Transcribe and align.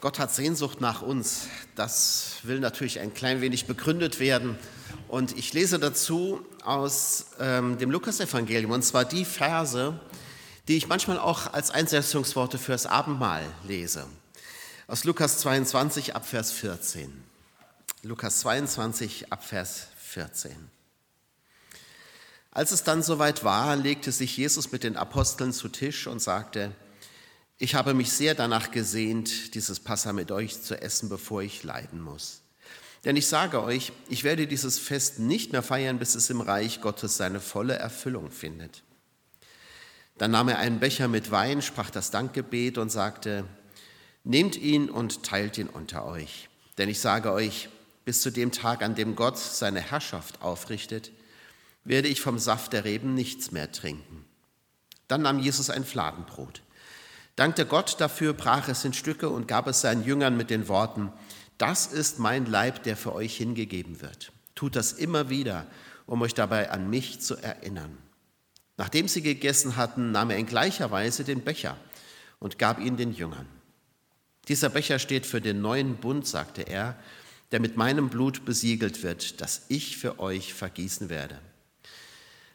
Gott 0.00 0.20
hat 0.20 0.32
Sehnsucht 0.32 0.80
nach 0.80 1.02
uns. 1.02 1.48
Das 1.74 2.36
will 2.44 2.60
natürlich 2.60 3.00
ein 3.00 3.14
klein 3.14 3.40
wenig 3.40 3.66
begründet 3.66 4.20
werden. 4.20 4.56
Und 5.08 5.36
ich 5.36 5.52
lese 5.52 5.80
dazu 5.80 6.46
aus 6.62 7.26
ähm, 7.40 7.78
dem 7.78 7.90
Lukasevangelium, 7.90 8.70
und 8.70 8.82
zwar 8.82 9.04
die 9.04 9.24
Verse, 9.24 9.98
die 10.68 10.76
ich 10.76 10.86
manchmal 10.86 11.18
auch 11.18 11.52
als 11.52 11.72
Einsetzungsworte 11.72 12.58
fürs 12.58 12.86
Abendmahl 12.86 13.42
lese. 13.66 14.06
Aus 14.86 15.02
Lukas 15.02 15.38
22 15.38 16.14
ab 16.14 16.24
Vers 16.24 16.52
14. 16.52 17.24
Lukas 18.04 18.40
22 18.40 19.32
ab 19.32 19.44
Vers 19.44 19.88
14. 19.96 20.52
Als 22.52 22.70
es 22.70 22.84
dann 22.84 23.02
soweit 23.02 23.42
war, 23.42 23.74
legte 23.74 24.12
sich 24.12 24.36
Jesus 24.36 24.70
mit 24.70 24.84
den 24.84 24.96
Aposteln 24.96 25.52
zu 25.52 25.68
Tisch 25.68 26.06
und 26.06 26.22
sagte, 26.22 26.70
ich 27.58 27.74
habe 27.74 27.92
mich 27.92 28.12
sehr 28.12 28.34
danach 28.34 28.70
gesehnt, 28.70 29.54
dieses 29.54 29.80
Passa 29.80 30.12
mit 30.12 30.30
euch 30.30 30.62
zu 30.62 30.80
essen, 30.80 31.08
bevor 31.08 31.42
ich 31.42 31.64
leiden 31.64 32.00
muss. 32.00 32.42
Denn 33.04 33.16
ich 33.16 33.26
sage 33.26 33.62
euch, 33.62 33.92
ich 34.08 34.22
werde 34.22 34.46
dieses 34.46 34.78
Fest 34.78 35.18
nicht 35.18 35.52
mehr 35.52 35.62
feiern, 35.62 35.98
bis 35.98 36.14
es 36.14 36.30
im 36.30 36.40
Reich 36.40 36.80
Gottes 36.80 37.16
seine 37.16 37.40
volle 37.40 37.74
Erfüllung 37.74 38.30
findet. 38.30 38.82
Dann 40.18 40.30
nahm 40.32 40.48
er 40.48 40.58
einen 40.58 40.78
Becher 40.78 41.08
mit 41.08 41.30
Wein, 41.30 41.62
sprach 41.62 41.90
das 41.90 42.10
Dankgebet 42.10 42.78
und 42.78 42.90
sagte, 42.90 43.44
nehmt 44.24 44.56
ihn 44.56 44.88
und 44.88 45.24
teilt 45.24 45.58
ihn 45.58 45.68
unter 45.68 46.06
euch. 46.06 46.48
Denn 46.76 46.88
ich 46.88 47.00
sage 47.00 47.32
euch, 47.32 47.68
bis 48.04 48.22
zu 48.22 48.30
dem 48.30 48.52
Tag, 48.52 48.82
an 48.82 48.94
dem 48.94 49.16
Gott 49.16 49.38
seine 49.38 49.80
Herrschaft 49.80 50.42
aufrichtet, 50.42 51.10
werde 51.84 52.08
ich 52.08 52.20
vom 52.20 52.38
Saft 52.38 52.72
der 52.72 52.84
Reben 52.84 53.14
nichts 53.14 53.50
mehr 53.50 53.70
trinken. 53.72 54.24
Dann 55.08 55.22
nahm 55.22 55.38
Jesus 55.38 55.70
ein 55.70 55.84
Fladenbrot 55.84 56.62
dankte 57.38 57.66
Gott 57.66 58.00
dafür, 58.00 58.32
brach 58.32 58.68
es 58.68 58.84
in 58.84 58.92
Stücke 58.92 59.28
und 59.28 59.46
gab 59.46 59.66
es 59.66 59.80
seinen 59.80 60.04
Jüngern 60.04 60.36
mit 60.36 60.50
den 60.50 60.68
Worten, 60.68 61.12
das 61.56 61.86
ist 61.86 62.18
mein 62.18 62.46
Leib, 62.46 62.82
der 62.82 62.96
für 62.96 63.14
euch 63.14 63.36
hingegeben 63.36 64.00
wird. 64.00 64.32
Tut 64.54 64.76
das 64.76 64.92
immer 64.92 65.28
wieder, 65.28 65.66
um 66.06 66.22
euch 66.22 66.34
dabei 66.34 66.70
an 66.70 66.90
mich 66.90 67.20
zu 67.20 67.36
erinnern. 67.36 67.96
Nachdem 68.76 69.08
sie 69.08 69.22
gegessen 69.22 69.76
hatten, 69.76 70.12
nahm 70.12 70.30
er 70.30 70.36
in 70.36 70.46
gleicher 70.46 70.90
Weise 70.90 71.24
den 71.24 71.42
Becher 71.42 71.76
und 72.38 72.58
gab 72.58 72.80
ihn 72.80 72.96
den 72.96 73.12
Jüngern. 73.12 73.46
Dieser 74.48 74.68
Becher 74.68 74.98
steht 74.98 75.26
für 75.26 75.40
den 75.40 75.60
neuen 75.60 75.96
Bund, 75.96 76.26
sagte 76.26 76.62
er, 76.62 76.96
der 77.50 77.60
mit 77.60 77.76
meinem 77.76 78.08
Blut 78.08 78.44
besiegelt 78.44 79.02
wird, 79.02 79.40
das 79.40 79.62
ich 79.68 79.96
für 79.96 80.18
euch 80.18 80.54
vergießen 80.54 81.08
werde. 81.08 81.38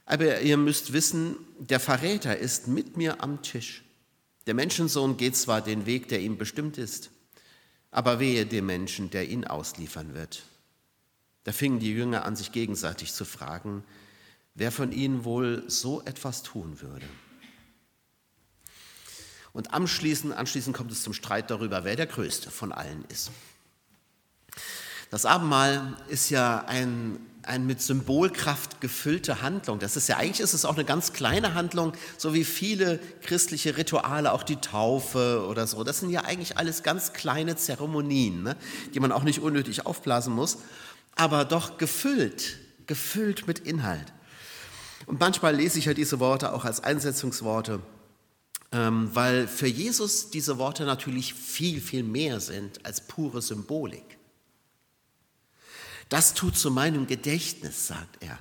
Aber 0.05 0.41
ihr 0.41 0.57
müsst 0.57 0.93
wissen, 0.93 1.35
der 1.59 1.79
Verräter 1.79 2.37
ist 2.37 2.67
mit 2.67 2.97
mir 2.97 3.21
am 3.21 3.41
Tisch. 3.41 3.83
Der 4.45 4.53
Menschensohn 4.53 5.17
geht 5.17 5.35
zwar 5.35 5.61
den 5.61 5.85
Weg, 5.85 6.07
der 6.09 6.19
ihm 6.19 6.37
bestimmt 6.37 6.77
ist, 6.77 7.11
aber 7.91 8.19
wehe 8.19 8.45
dem 8.45 8.65
Menschen, 8.65 9.09
der 9.09 9.29
ihn 9.29 9.45
ausliefern 9.45 10.13
wird. 10.13 10.43
Da 11.43 11.51
fingen 11.51 11.79
die 11.79 11.91
Jünger 11.91 12.25
an, 12.25 12.35
sich 12.35 12.51
gegenseitig 12.51 13.13
zu 13.13 13.25
fragen, 13.25 13.83
wer 14.55 14.71
von 14.71 14.91
ihnen 14.91 15.23
wohl 15.23 15.63
so 15.67 16.01
etwas 16.03 16.43
tun 16.43 16.81
würde. 16.81 17.07
Und 19.51 19.73
anschließend, 19.73 20.33
anschließend 20.33 20.75
kommt 20.75 20.91
es 20.91 21.03
zum 21.03 21.13
Streit 21.13 21.51
darüber, 21.51 21.83
wer 21.83 21.95
der 21.95 22.07
Größte 22.07 22.49
von 22.49 22.71
allen 22.71 23.05
ist. 23.09 23.31
Das 25.11 25.25
Abendmahl 25.25 25.95
ist 26.09 26.31
ja 26.31 26.65
ein 26.65 27.19
eine 27.47 27.63
mit 27.63 27.81
Symbolkraft 27.81 28.81
gefüllte 28.81 29.41
Handlung. 29.41 29.79
Das 29.79 29.95
ist 29.95 30.07
ja 30.07 30.17
eigentlich 30.17 30.39
ist 30.39 30.53
es 30.53 30.65
auch 30.65 30.75
eine 30.75 30.85
ganz 30.85 31.13
kleine 31.13 31.53
Handlung, 31.53 31.93
so 32.17 32.33
wie 32.33 32.43
viele 32.43 32.99
christliche 33.21 33.77
Rituale, 33.77 34.31
auch 34.31 34.43
die 34.43 34.57
Taufe 34.57 35.45
oder 35.47 35.67
so. 35.67 35.83
Das 35.83 35.99
sind 35.99 36.09
ja 36.09 36.21
eigentlich 36.21 36.57
alles 36.57 36.83
ganz 36.83 37.13
kleine 37.13 37.55
Zeremonien, 37.55 38.43
ne, 38.43 38.55
die 38.93 38.99
man 38.99 39.11
auch 39.11 39.23
nicht 39.23 39.39
unnötig 39.39 39.85
aufblasen 39.85 40.33
muss, 40.33 40.59
aber 41.15 41.45
doch 41.45 41.77
gefüllt, 41.77 42.57
gefüllt 42.87 43.47
mit 43.47 43.59
Inhalt. 43.59 44.13
Und 45.05 45.19
manchmal 45.19 45.55
lese 45.55 45.79
ich 45.79 45.85
ja 45.85 45.93
diese 45.93 46.19
Worte 46.19 46.53
auch 46.53 46.65
als 46.65 46.81
Einsetzungsworte, 46.81 47.81
ähm, 48.71 49.09
weil 49.13 49.47
für 49.47 49.67
Jesus 49.67 50.29
diese 50.29 50.57
Worte 50.57 50.85
natürlich 50.85 51.33
viel, 51.33 51.81
viel 51.81 52.03
mehr 52.03 52.39
sind 52.39 52.85
als 52.85 53.01
pure 53.01 53.41
Symbolik. 53.41 54.17
Das 56.09 56.33
tut 56.33 56.57
zu 56.57 56.71
meinem 56.71 57.07
Gedächtnis, 57.07 57.87
sagt 57.87 58.21
er. 58.21 58.37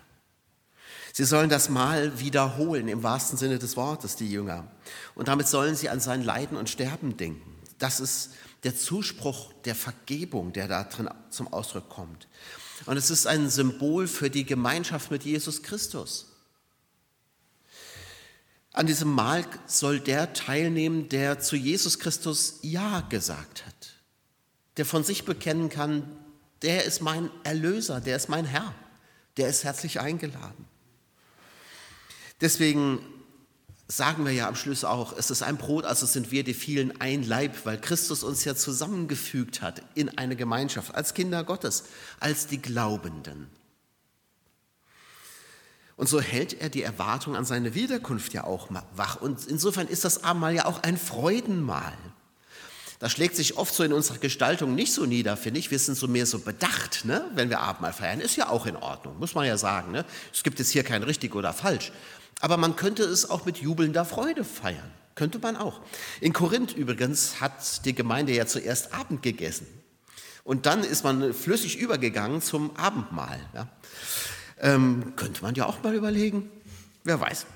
Sie 1.13 1.25
sollen 1.25 1.51
das 1.51 1.69
Mal 1.69 2.19
wiederholen, 2.21 2.89
im 2.89 3.03
wahrsten 3.03 3.37
Sinne 3.37 3.59
des 3.59 3.77
Wortes, 3.77 4.17
die 4.17 4.31
Jünger. 4.31 4.67
Und 5.15 5.29
damit 5.29 5.47
sollen 5.47 5.77
sie 5.77 5.91
an 5.91 6.01
sein 6.01 6.23
Leiden 6.23 6.57
und 6.57 6.71
Sterben 6.71 7.17
denken. 7.17 7.55
Das 7.79 8.01
ist 8.01 8.31
der 8.63 8.77
Zuspruch 8.77 9.53
der 9.65 9.75
Vergebung, 9.75 10.53
der 10.53 10.69
da 10.69 10.85
drin 10.85 11.11
zum 11.31 11.53
Ausdruck 11.53 11.89
kommt. 11.91 12.29
Und 12.87 12.97
es 12.97 13.11
ist 13.11 13.27
ein 13.27 13.51
Symbol 13.51 14.09
für 14.09 14.31
die 14.31 14.45
Gemeinschaft 14.45 15.11
mit 15.11 15.25
Jesus 15.25 15.63
Christus. 15.63 16.29
An 18.73 18.87
diesem 18.87 19.13
Mahl 19.13 19.45
soll 19.67 20.01
der 20.01 20.33
teilnehmen, 20.33 21.09
der 21.11 21.41
zu 21.41 21.57
Jesus 21.57 21.99
Christus 21.99 22.59
Ja 22.63 23.03
gesagt 23.03 23.67
hat, 23.67 23.95
der 24.79 24.87
von 24.87 25.05
sich 25.05 25.27
bekennen 25.27 25.69
kann, 25.69 26.17
der 26.63 26.85
ist 26.85 27.01
mein 27.01 27.31
Erlöser, 27.45 28.01
der 28.01 28.17
ist 28.17 28.29
mein 28.29 28.45
Herr, 28.45 28.75
der 29.37 29.49
ist 29.49 29.65
herzlich 29.65 30.01
eingeladen. 30.01 30.67
Deswegen 32.41 33.01
sagen 33.89 34.25
wir 34.25 34.33
ja 34.33 34.49
am 34.49 34.55
Schluss 34.55 34.85
auch, 34.85 35.17
es 35.17 35.31
ist 35.31 35.43
ein 35.43 35.59
Brot, 35.59 35.85
also 35.85 36.07
sind 36.07 36.31
wir 36.31 36.45
die 36.45 36.55
vielen 36.55 37.01
ein 37.01 37.23
Leib, 37.23 37.67
weil 37.67 37.81
Christus 37.81 38.23
uns 38.23 38.45
ja 38.45 38.55
zusammengefügt 38.55 39.61
hat 39.61 39.83
in 39.95 40.17
eine 40.19 40.35
Gemeinschaft, 40.35 40.95
als 40.95 41.15
Kinder 41.15 41.45
Gottes, 41.45 41.85
als 42.19 42.47
die 42.47 42.61
Glaubenden. 42.61 43.51
Und 45.97 46.09
so 46.09 46.21
hält 46.21 46.61
er 46.61 46.69
die 46.69 46.83
Erwartung 46.83 47.37
an 47.37 47.45
seine 47.45 47.75
Wiederkunft 47.75 48.33
ja 48.33 48.45
auch 48.45 48.69
wach. 48.97 49.21
Und 49.21 49.47
insofern 49.47 49.87
ist 49.87 50.05
das 50.05 50.25
Abendmahl 50.25 50.55
ja 50.55 50.65
auch 50.65 50.83
ein 50.83 50.97
Freudenmahl. 50.97 51.93
Das 53.03 53.11
schlägt 53.11 53.35
sich 53.35 53.57
oft 53.57 53.75
so 53.75 53.83
in 53.83 53.93
unserer 53.93 54.19
Gestaltung 54.19 54.77
nicht 54.77 54.93
so 54.93 55.07
nieder, 55.07 55.37
finde 55.37 55.59
ich. 55.59 55.73
Wir 55.73 55.81
sind 55.81 55.97
so 55.97 56.07
mehr 56.07 56.25
so 56.25 56.39
bedacht, 56.39 57.05
ne? 57.05 57.29
wenn 57.35 57.51
wir 57.51 57.59
Abendmahl 57.59 57.93
feiern. 57.93 58.21
Ist 58.21 58.37
ja 58.37 58.49
auch 58.49 58.65
in 58.65 58.77
Ordnung, 58.77 59.19
muss 59.19 59.35
man 59.35 59.45
ja 59.45 59.59
sagen. 59.59 59.91
Ne? 59.91 60.05
Es 60.33 60.45
gibt 60.45 60.61
jetzt 60.61 60.71
hier 60.71 60.85
kein 60.85 61.03
richtig 61.03 61.35
oder 61.35 61.53
falsch. 61.53 61.91
Aber 62.39 62.57
man 62.59 62.77
könnte 62.77 63.03
es 63.03 63.29
auch 63.29 63.45
mit 63.45 63.59
jubelnder 63.59 64.05
Freude 64.05 64.45
feiern. 64.45 64.89
Könnte 65.17 65.41
man 65.41 65.57
auch. 65.57 65.81
In 66.21 66.33
Korinth 66.33 66.77
übrigens 66.77 67.41
hat 67.41 67.85
die 67.87 67.93
Gemeinde 67.93 68.35
ja 68.35 68.47
zuerst 68.47 68.95
Abend 68.95 69.21
gegessen. 69.21 69.67
Und 70.45 70.67
dann 70.67 70.85
ist 70.85 71.03
man 71.03 71.35
flüssig 71.35 71.79
übergegangen 71.79 72.41
zum 72.41 72.77
Abendmahl. 72.77 73.41
Ja? 73.53 73.67
Ähm, 74.61 75.15
könnte 75.17 75.43
man 75.43 75.57
ja 75.57 75.67
auch 75.67 75.83
mal 75.83 75.97
überlegen. 75.97 76.49
Wer 77.03 77.19
weiß. 77.19 77.47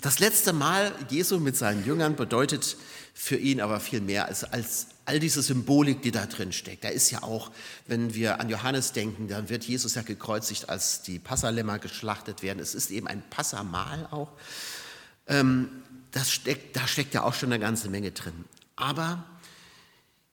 Das 0.00 0.18
letzte 0.18 0.54
Mal 0.54 0.94
Jesu 1.10 1.38
mit 1.40 1.56
seinen 1.56 1.84
Jüngern 1.84 2.16
bedeutet 2.16 2.76
für 3.12 3.36
ihn 3.36 3.60
aber 3.60 3.80
viel 3.80 4.00
mehr 4.00 4.26
als, 4.26 4.44
als 4.44 4.86
all 5.04 5.20
diese 5.20 5.42
Symbolik, 5.42 6.00
die 6.00 6.10
da 6.10 6.24
drin 6.24 6.52
steckt. 6.52 6.84
Da 6.84 6.88
ist 6.88 7.10
ja 7.10 7.22
auch, 7.22 7.50
wenn 7.86 8.14
wir 8.14 8.40
an 8.40 8.48
Johannes 8.48 8.92
denken, 8.92 9.28
dann 9.28 9.50
wird 9.50 9.64
Jesus 9.64 9.96
ja 9.96 10.02
gekreuzigt, 10.02 10.70
als 10.70 11.02
die 11.02 11.18
Passalämmer 11.18 11.78
geschlachtet 11.78 12.42
werden. 12.42 12.60
Es 12.60 12.74
ist 12.74 12.90
eben 12.90 13.08
ein 13.08 13.22
Passamahl 13.28 14.08
auch. 14.10 14.32
Ähm, 15.26 15.68
das 16.12 16.30
steckt, 16.30 16.76
da 16.76 16.86
steckt 16.86 17.12
ja 17.12 17.22
auch 17.22 17.34
schon 17.34 17.52
eine 17.52 17.60
ganze 17.60 17.90
Menge 17.90 18.12
drin. 18.12 18.44
Aber 18.76 19.24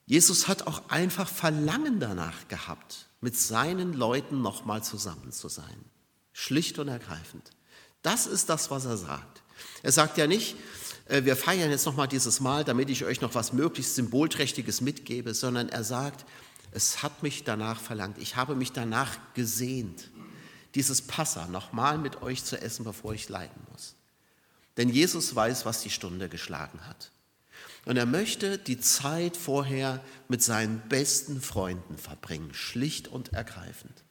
Jesus 0.05 0.47
hat 0.47 0.65
auch 0.65 0.89
einfach 0.89 1.27
Verlangen 1.27 1.99
danach 1.99 2.47
gehabt, 2.47 3.07
mit 3.19 3.37
seinen 3.37 3.91
Leuten 3.91 4.41
nochmal 4.41 4.81
zusammen 4.81 5.33
zu 5.33 5.49
sein. 5.49 5.83
Schlicht 6.31 6.79
und 6.79 6.87
ergreifend. 6.87 7.51
Das 8.01 8.27
ist 8.27 8.47
das, 8.47 8.71
was 8.71 8.85
er 8.85 8.95
sagt. 8.95 9.41
Er 9.83 9.91
sagt 9.91 10.17
ja 10.17 10.27
nicht, 10.27 10.55
äh, 11.07 11.23
wir 11.23 11.35
feiern 11.35 11.69
jetzt 11.69 11.85
nochmal 11.85 12.07
dieses 12.07 12.39
Mal, 12.39 12.63
damit 12.63 12.89
ich 12.89 13.05
euch 13.05 13.21
noch 13.21 13.35
was 13.35 13.53
möglichst 13.53 13.95
Symbolträchtiges 13.95 14.81
mitgebe, 14.81 15.33
sondern 15.33 15.69
er 15.69 15.83
sagt, 15.83 16.25
es 16.71 17.01
hat 17.03 17.23
mich 17.23 17.43
danach 17.43 17.79
verlangt, 17.79 18.17
ich 18.17 18.35
habe 18.35 18.55
mich 18.55 18.71
danach 18.71 19.17
gesehnt, 19.33 20.09
dieses 20.75 21.01
Passa 21.01 21.47
nochmal 21.47 21.97
mit 21.97 22.21
euch 22.21 22.43
zu 22.43 22.61
essen, 22.61 22.83
bevor 22.83 23.13
ich 23.13 23.29
leiden 23.29 23.61
muss. 23.71 23.95
Denn 24.75 24.89
Jesus 24.89 25.35
weiß, 25.35 25.65
was 25.65 25.81
die 25.81 25.89
Stunde 25.89 26.29
geschlagen 26.29 26.85
hat. 26.85 27.11
Und 27.85 27.97
er 27.97 28.05
möchte 28.05 28.57
die 28.57 28.79
Zeit 28.79 29.37
vorher 29.37 30.03
mit 30.27 30.43
seinen 30.43 30.81
besten 30.89 31.41
Freunden 31.41 31.97
verbringen, 31.97 32.53
schlicht 32.53 33.07
und 33.07 33.33
ergreifend. 33.33 34.03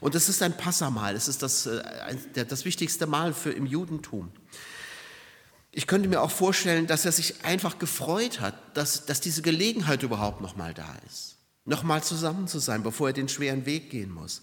Und 0.00 0.14
es 0.14 0.28
ist 0.28 0.42
ein 0.42 0.56
Passamal, 0.56 1.16
es 1.16 1.28
ist 1.28 1.42
das, 1.42 1.66
äh, 1.66 2.46
das 2.46 2.64
wichtigste 2.64 3.06
Mal 3.06 3.32
für 3.32 3.50
im 3.50 3.66
Judentum. 3.66 4.30
Ich 5.72 5.86
könnte 5.86 6.08
mir 6.08 6.20
auch 6.22 6.30
vorstellen, 6.30 6.86
dass 6.86 7.04
er 7.04 7.12
sich 7.12 7.44
einfach 7.44 7.78
gefreut 7.78 8.40
hat, 8.40 8.54
dass, 8.76 9.06
dass 9.06 9.20
diese 9.20 9.42
Gelegenheit 9.42 10.02
überhaupt 10.02 10.40
nochmal 10.40 10.74
da 10.74 10.96
ist. 11.06 11.36
Nochmal 11.64 12.02
zusammen 12.02 12.48
zu 12.48 12.58
sein, 12.58 12.82
bevor 12.82 13.08
er 13.08 13.12
den 13.12 13.28
schweren 13.28 13.66
Weg 13.66 13.90
gehen 13.90 14.10
muss. 14.10 14.42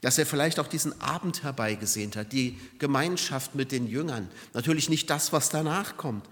Dass 0.00 0.18
er 0.18 0.26
vielleicht 0.26 0.58
auch 0.58 0.66
diesen 0.66 1.00
Abend 1.00 1.42
herbeigesehnt 1.42 2.16
hat, 2.16 2.32
die 2.32 2.58
Gemeinschaft 2.78 3.54
mit 3.54 3.72
den 3.72 3.86
Jüngern. 3.86 4.28
Natürlich 4.52 4.88
nicht 4.90 5.08
das, 5.08 5.32
was 5.32 5.48
danach 5.48 5.96
kommt. 5.96 6.28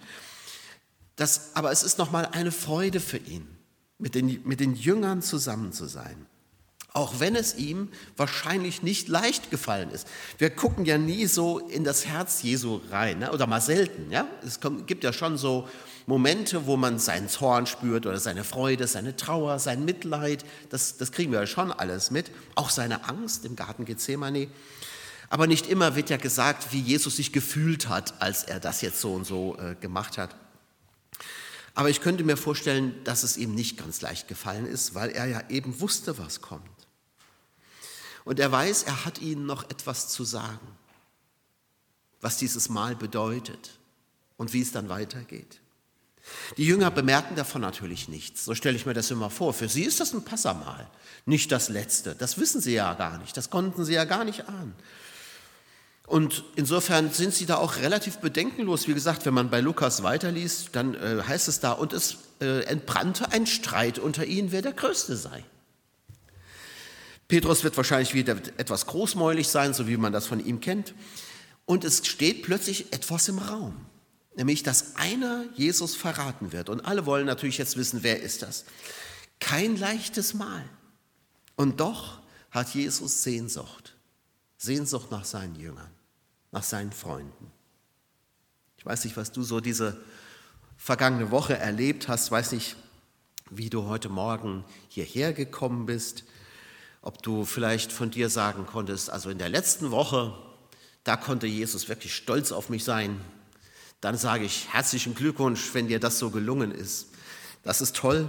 Das, 1.16 1.54
aber 1.54 1.70
es 1.70 1.82
ist 1.82 1.98
nochmal 1.98 2.26
eine 2.26 2.52
Freude 2.52 3.00
für 3.00 3.18
ihn. 3.18 3.46
mit 4.02 4.16
den, 4.16 4.40
mit 4.44 4.58
den 4.58 4.74
Jüngern 4.74 5.22
zusammen 5.22 5.72
zu 5.72 5.86
sein. 5.86 6.26
Auch 6.94 7.20
wenn 7.20 7.36
es 7.36 7.56
ihm 7.56 7.88
wahrscheinlich 8.18 8.82
nicht 8.82 9.08
leicht 9.08 9.50
gefallen 9.50 9.90
ist. 9.90 10.06
Wir 10.36 10.50
gucken 10.50 10.84
ja 10.84 10.98
nie 10.98 11.26
so 11.26 11.58
in 11.58 11.84
das 11.84 12.04
Herz 12.04 12.42
Jesu 12.42 12.80
rein, 12.90 13.20
ne? 13.20 13.32
oder 13.32 13.46
mal 13.46 13.62
selten. 13.62 14.10
Ja? 14.10 14.26
Es 14.44 14.60
gibt 14.86 15.02
ja 15.02 15.12
schon 15.12 15.38
so 15.38 15.68
Momente, 16.06 16.66
wo 16.66 16.76
man 16.76 16.98
seinen 16.98 17.30
Zorn 17.30 17.66
spürt 17.66 18.04
oder 18.04 18.18
seine 18.18 18.44
Freude, 18.44 18.86
seine 18.86 19.16
Trauer, 19.16 19.58
sein 19.58 19.86
Mitleid. 19.86 20.44
Das, 20.68 20.98
das 20.98 21.12
kriegen 21.12 21.32
wir 21.32 21.40
ja 21.40 21.46
schon 21.46 21.72
alles 21.72 22.10
mit. 22.10 22.30
Auch 22.56 22.68
seine 22.68 23.08
Angst 23.08 23.46
im 23.46 23.56
Garten 23.56 23.86
Gethsemane. 23.86 24.48
Aber 25.30 25.46
nicht 25.46 25.68
immer 25.68 25.96
wird 25.96 26.10
ja 26.10 26.18
gesagt, 26.18 26.74
wie 26.74 26.80
Jesus 26.80 27.16
sich 27.16 27.32
gefühlt 27.32 27.88
hat, 27.88 28.20
als 28.20 28.44
er 28.44 28.60
das 28.60 28.82
jetzt 28.82 29.00
so 29.00 29.14
und 29.14 29.24
so 29.24 29.56
äh, 29.58 29.76
gemacht 29.76 30.18
hat. 30.18 30.36
Aber 31.74 31.88
ich 31.88 32.02
könnte 32.02 32.22
mir 32.22 32.36
vorstellen, 32.36 32.94
dass 33.04 33.22
es 33.22 33.38
ihm 33.38 33.54
nicht 33.54 33.78
ganz 33.78 34.02
leicht 34.02 34.28
gefallen 34.28 34.66
ist, 34.66 34.94
weil 34.94 35.10
er 35.10 35.24
ja 35.24 35.42
eben 35.48 35.80
wusste, 35.80 36.18
was 36.18 36.42
kommt. 36.42 36.68
Und 38.24 38.38
er 38.38 38.52
weiß, 38.52 38.84
er 38.84 39.04
hat 39.04 39.20
ihnen 39.20 39.46
noch 39.46 39.64
etwas 39.64 40.08
zu 40.08 40.24
sagen, 40.24 40.66
was 42.20 42.36
dieses 42.36 42.68
Mal 42.68 42.94
bedeutet 42.94 43.78
und 44.36 44.52
wie 44.52 44.62
es 44.62 44.72
dann 44.72 44.88
weitergeht. 44.88 45.60
Die 46.56 46.64
Jünger 46.64 46.90
bemerken 46.90 47.34
davon 47.34 47.62
natürlich 47.62 48.08
nichts. 48.08 48.44
So 48.44 48.54
stelle 48.54 48.76
ich 48.76 48.86
mir 48.86 48.94
das 48.94 49.10
immer 49.10 49.28
vor. 49.28 49.52
Für 49.52 49.68
sie 49.68 49.82
ist 49.82 49.98
das 49.98 50.12
ein 50.12 50.24
Passamal, 50.24 50.88
nicht 51.26 51.50
das 51.50 51.68
letzte. 51.68 52.14
Das 52.14 52.38
wissen 52.38 52.60
sie 52.60 52.74
ja 52.74 52.94
gar 52.94 53.18
nicht. 53.18 53.36
Das 53.36 53.50
konnten 53.50 53.84
sie 53.84 53.94
ja 53.94 54.04
gar 54.04 54.24
nicht 54.24 54.48
ahnen. 54.48 54.74
Und 56.06 56.44
insofern 56.56 57.10
sind 57.10 57.34
sie 57.34 57.46
da 57.46 57.56
auch 57.56 57.76
relativ 57.76 58.18
bedenkenlos. 58.18 58.86
Wie 58.86 58.94
gesagt, 58.94 59.24
wenn 59.24 59.34
man 59.34 59.50
bei 59.50 59.60
Lukas 59.60 60.02
weiterliest, 60.02 60.70
dann 60.72 60.94
äh, 60.94 61.22
heißt 61.26 61.48
es 61.48 61.60
da, 61.60 61.72
und 61.72 61.92
es 61.92 62.18
äh, 62.40 62.64
entbrannte 62.64 63.32
ein 63.32 63.46
Streit 63.46 63.98
unter 63.98 64.26
ihnen, 64.26 64.52
wer 64.52 64.62
der 64.62 64.72
Größte 64.72 65.16
sei. 65.16 65.44
Petrus 67.32 67.64
wird 67.64 67.78
wahrscheinlich 67.78 68.12
wieder 68.12 68.36
etwas 68.58 68.84
großmäulig 68.84 69.48
sein, 69.48 69.72
so 69.72 69.88
wie 69.88 69.96
man 69.96 70.12
das 70.12 70.26
von 70.26 70.44
ihm 70.44 70.60
kennt. 70.60 70.92
Und 71.64 71.82
es 71.82 72.06
steht 72.06 72.42
plötzlich 72.42 72.92
etwas 72.92 73.26
im 73.26 73.38
Raum, 73.38 73.86
nämlich 74.36 74.62
dass 74.62 74.96
einer 74.96 75.46
Jesus 75.54 75.96
verraten 75.96 76.52
wird. 76.52 76.68
Und 76.68 76.82
alle 76.82 77.06
wollen 77.06 77.24
natürlich 77.24 77.56
jetzt 77.56 77.78
wissen, 77.78 78.02
wer 78.02 78.20
ist 78.20 78.42
das? 78.42 78.66
Kein 79.40 79.78
leichtes 79.78 80.34
Mal. 80.34 80.62
Und 81.56 81.80
doch 81.80 82.20
hat 82.50 82.74
Jesus 82.74 83.22
Sehnsucht. 83.22 83.96
Sehnsucht 84.58 85.10
nach 85.10 85.24
seinen 85.24 85.54
Jüngern, 85.54 85.90
nach 86.50 86.64
seinen 86.64 86.92
Freunden. 86.92 87.50
Ich 88.76 88.84
weiß 88.84 89.04
nicht, 89.04 89.16
was 89.16 89.32
du 89.32 89.42
so 89.42 89.60
diese 89.60 89.98
vergangene 90.76 91.30
Woche 91.30 91.56
erlebt 91.56 92.08
hast, 92.08 92.30
weiß 92.30 92.52
nicht, 92.52 92.76
wie 93.48 93.70
du 93.70 93.84
heute 93.84 94.10
Morgen 94.10 94.66
hierher 94.90 95.32
gekommen 95.32 95.86
bist 95.86 96.24
ob 97.02 97.22
du 97.22 97.44
vielleicht 97.44 97.92
von 97.92 98.10
dir 98.10 98.30
sagen 98.30 98.64
konntest, 98.66 99.10
also 99.10 99.28
in 99.28 99.38
der 99.38 99.48
letzten 99.48 99.90
Woche, 99.90 100.34
da 101.04 101.16
konnte 101.16 101.48
Jesus 101.48 101.88
wirklich 101.88 102.14
stolz 102.14 102.52
auf 102.52 102.68
mich 102.68 102.84
sein. 102.84 103.20
Dann 104.00 104.16
sage 104.16 104.44
ich 104.44 104.68
herzlichen 104.72 105.14
Glückwunsch, 105.14 105.74
wenn 105.74 105.88
dir 105.88 106.00
das 106.00 106.18
so 106.18 106.30
gelungen 106.30 106.72
ist. 106.72 107.08
Das 107.64 107.80
ist 107.80 107.96
toll. 107.96 108.28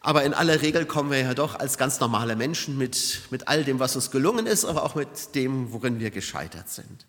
Aber 0.00 0.22
in 0.22 0.34
aller 0.34 0.62
Regel 0.62 0.86
kommen 0.86 1.10
wir 1.10 1.18
ja 1.18 1.34
doch 1.34 1.56
als 1.56 1.78
ganz 1.78 1.98
normale 1.98 2.36
Menschen 2.36 2.78
mit, 2.78 3.22
mit 3.30 3.48
all 3.48 3.64
dem, 3.64 3.80
was 3.80 3.96
uns 3.96 4.12
gelungen 4.12 4.46
ist, 4.46 4.64
aber 4.64 4.84
auch 4.84 4.94
mit 4.94 5.34
dem, 5.34 5.72
worin 5.72 5.98
wir 5.98 6.12
gescheitert 6.12 6.68
sind. 6.68 7.06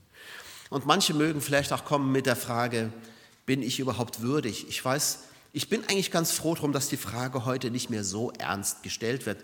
Und 0.71 0.87
manche 0.87 1.13
mögen 1.13 1.41
vielleicht 1.41 1.71
auch 1.73 1.85
kommen 1.85 2.11
mit 2.11 2.25
der 2.25 2.35
Frage, 2.35 2.91
bin 3.45 3.61
ich 3.61 3.79
überhaupt 3.79 4.21
würdig? 4.21 4.67
Ich 4.67 4.83
weiß, 4.83 5.19
ich 5.53 5.69
bin 5.69 5.83
eigentlich 5.83 6.11
ganz 6.11 6.31
froh 6.31 6.55
darum, 6.55 6.73
dass 6.73 6.89
die 6.89 6.97
Frage 6.97 7.45
heute 7.45 7.69
nicht 7.69 7.91
mehr 7.91 8.03
so 8.03 8.31
ernst 8.31 8.81
gestellt 8.81 9.27
wird, 9.27 9.43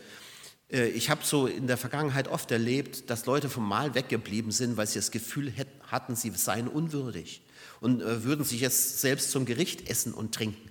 ich 0.74 1.10
habe 1.10 1.22
so 1.24 1.46
in 1.46 1.68
der 1.68 1.78
Vergangenheit 1.78 2.28
oft 2.28 2.50
erlebt, 2.52 3.10
dass 3.10 3.26
Leute 3.26 3.50
vom 3.50 3.68
Mahl 3.68 3.94
weggeblieben 3.94 4.52
sind, 4.52 4.76
weil 4.76 4.88
sie 4.88 5.00
das 5.00 5.12
Gefühl 5.12 5.54
hatten, 5.88 6.16
sie 6.16 6.32
seien 6.32 6.68
unwürdig 6.68 7.44
und 7.80 8.02
äh, 8.02 8.24
würden 8.24 8.44
sich 8.44 8.62
jetzt 8.62 9.02
selbst 9.02 9.32
zum 9.32 9.46
Gericht 9.46 9.90
essen 9.90 10.14
und 10.14 10.34
trinken. 10.34 10.70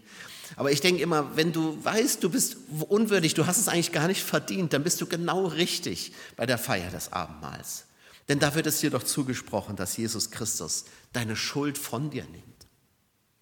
Aber 0.57 0.73
ich 0.73 0.81
denke 0.81 1.03
immer, 1.03 1.37
wenn 1.37 1.53
du 1.53 1.83
weißt, 1.83 2.23
du 2.23 2.31
bist 2.31 2.57
unwürdig, 2.89 3.35
du 3.35 3.47
hast 3.47 3.59
es 3.59 3.69
eigentlich 3.69 3.93
gar 3.93 4.09
nicht 4.09 4.23
verdient, 4.23 4.73
dann 4.73 4.83
bist 4.83 5.01
du 5.01 5.07
genau 5.07 5.47
richtig 5.47 6.13
bei 6.37 6.47
der 6.47 6.59
Feier 6.59 6.91
des 6.91 7.13
Abendmahls. 7.13 7.85
Denn 8.29 8.39
da 8.39 8.55
wird 8.55 8.67
es 8.67 8.81
dir 8.81 8.91
doch 8.91 9.03
zugesprochen, 9.03 9.77
dass 9.77 9.97
Jesus 9.97 10.31
Christus 10.31 10.85
deine 11.13 11.37
Schuld 11.37 11.79
von 11.79 12.11
dir 12.11 12.25
nimmt. 12.25 12.45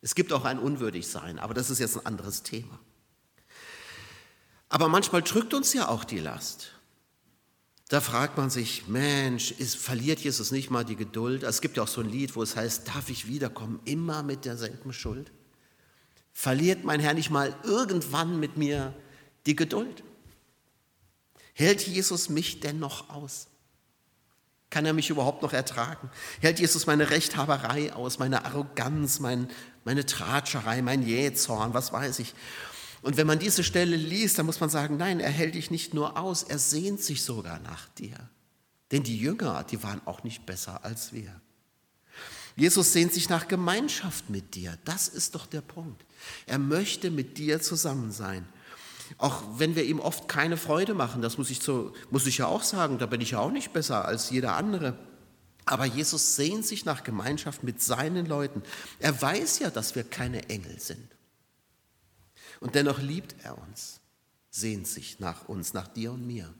Es 0.02 0.14
gibt 0.14 0.32
auch 0.32 0.44
ein 0.44 0.58
Unwürdigsein, 0.58 1.38
aber 1.38 1.54
das 1.54 1.70
ist 1.70 1.78
jetzt 1.78 1.96
ein 1.96 2.06
anderes 2.06 2.42
Thema. 2.42 2.78
Aber 4.70 4.88
manchmal 4.88 5.22
drückt 5.22 5.52
uns 5.52 5.74
ja 5.74 5.88
auch 5.88 6.04
die 6.04 6.20
Last. 6.20 6.70
Da 7.88 8.00
fragt 8.00 8.38
man 8.38 8.50
sich, 8.50 8.86
Mensch, 8.86 9.50
ist, 9.50 9.76
verliert 9.76 10.20
Jesus 10.20 10.52
nicht 10.52 10.70
mal 10.70 10.84
die 10.84 10.94
Geduld? 10.94 11.42
Es 11.42 11.60
gibt 11.60 11.76
ja 11.76 11.82
auch 11.82 11.88
so 11.88 12.00
ein 12.00 12.08
Lied, 12.08 12.36
wo 12.36 12.42
es 12.42 12.54
heißt, 12.54 12.86
darf 12.86 13.10
ich 13.10 13.26
wiederkommen, 13.26 13.80
immer 13.84 14.22
mit 14.22 14.44
derselben 14.44 14.92
Schuld? 14.92 15.32
Verliert 16.32 16.84
mein 16.84 17.00
Herr 17.00 17.14
nicht 17.14 17.30
mal 17.30 17.52
irgendwann 17.64 18.38
mit 18.38 18.56
mir 18.56 18.94
die 19.44 19.56
Geduld? 19.56 20.04
Hält 21.52 21.84
Jesus 21.84 22.28
mich 22.28 22.60
denn 22.60 22.78
noch 22.78 23.10
aus? 23.10 23.48
Kann 24.70 24.86
er 24.86 24.92
mich 24.92 25.10
überhaupt 25.10 25.42
noch 25.42 25.52
ertragen? 25.52 26.10
Hält 26.40 26.60
Jesus 26.60 26.86
meine 26.86 27.10
Rechthaberei 27.10 27.92
aus, 27.92 28.20
meine 28.20 28.44
Arroganz, 28.44 29.18
mein, 29.18 29.48
meine 29.84 30.06
Tratscherei, 30.06 30.80
mein 30.80 31.02
Jähzorn, 31.02 31.74
was 31.74 31.92
weiß 31.92 32.20
ich? 32.20 32.34
Und 33.02 33.16
wenn 33.16 33.26
man 33.26 33.38
diese 33.38 33.64
Stelle 33.64 33.96
liest, 33.96 34.38
dann 34.38 34.46
muss 34.46 34.60
man 34.60 34.70
sagen, 34.70 34.96
nein, 34.96 35.20
er 35.20 35.30
hält 35.30 35.54
dich 35.54 35.70
nicht 35.70 35.94
nur 35.94 36.18
aus, 36.18 36.42
er 36.42 36.58
sehnt 36.58 37.00
sich 37.00 37.22
sogar 37.22 37.58
nach 37.60 37.88
dir. 37.90 38.16
Denn 38.92 39.02
die 39.02 39.18
Jünger, 39.18 39.64
die 39.64 39.82
waren 39.82 40.00
auch 40.06 40.22
nicht 40.24 40.44
besser 40.46 40.84
als 40.84 41.12
wir. 41.12 41.40
Jesus 42.56 42.92
sehnt 42.92 43.12
sich 43.14 43.28
nach 43.28 43.48
Gemeinschaft 43.48 44.28
mit 44.28 44.54
dir. 44.54 44.76
Das 44.84 45.08
ist 45.08 45.34
doch 45.34 45.46
der 45.46 45.60
Punkt. 45.60 46.04
Er 46.46 46.58
möchte 46.58 47.10
mit 47.10 47.38
dir 47.38 47.62
zusammen 47.62 48.12
sein. 48.12 48.46
Auch 49.18 49.42
wenn 49.56 49.76
wir 49.76 49.84
ihm 49.84 50.00
oft 50.00 50.28
keine 50.28 50.56
Freude 50.56 50.94
machen, 50.94 51.22
das 51.22 51.38
muss 51.38 51.50
ich, 51.50 51.60
so, 51.60 51.94
muss 52.10 52.26
ich 52.26 52.38
ja 52.38 52.46
auch 52.46 52.62
sagen, 52.62 52.98
da 52.98 53.06
bin 53.06 53.20
ich 53.20 53.32
ja 53.32 53.38
auch 53.38 53.50
nicht 53.50 53.72
besser 53.72 54.04
als 54.04 54.30
jeder 54.30 54.56
andere. 54.56 54.96
Aber 55.64 55.84
Jesus 55.84 56.36
sehnt 56.36 56.66
sich 56.66 56.84
nach 56.84 57.04
Gemeinschaft 57.04 57.62
mit 57.62 57.82
seinen 57.82 58.26
Leuten. 58.26 58.62
Er 58.98 59.20
weiß 59.20 59.60
ja, 59.60 59.70
dass 59.70 59.94
wir 59.94 60.04
keine 60.04 60.48
Engel 60.48 60.78
sind. 60.80 61.08
Und 62.60 62.74
dennoch 62.74 62.98
liebt 62.98 63.34
er 63.42 63.58
uns, 63.58 64.00
sehnt 64.50 64.86
sich 64.86 65.18
nach 65.18 65.48
uns, 65.48 65.72
nach 65.72 65.88
dir 65.88 66.12
und 66.12 66.26
mir. 66.26 66.52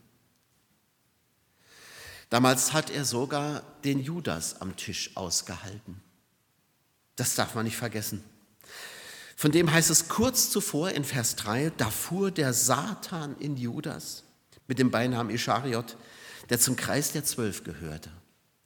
Damals 2.30 2.72
hat 2.72 2.90
er 2.90 3.04
sogar 3.04 3.62
den 3.84 4.00
Judas 4.00 4.60
am 4.60 4.76
Tisch 4.76 5.16
ausgehalten. 5.16 6.00
Das 7.16 7.34
darf 7.34 7.54
man 7.54 7.64
nicht 7.64 7.76
vergessen. 7.76 8.24
Von 9.36 9.52
dem 9.52 9.70
heißt 9.72 9.90
es 9.90 10.08
kurz 10.08 10.50
zuvor 10.50 10.90
in 10.90 11.04
Vers 11.04 11.36
3, 11.36 11.72
da 11.76 11.90
fuhr 11.90 12.30
der 12.30 12.52
Satan 12.52 13.36
in 13.38 13.56
Judas 13.56 14.24
mit 14.68 14.78
dem 14.78 14.90
Beinamen 14.90 15.34
Ischariot, 15.34 15.96
der 16.48 16.60
zum 16.60 16.76
Kreis 16.76 17.12
der 17.12 17.24
Zwölf 17.24 17.64
gehörte. 17.64 18.10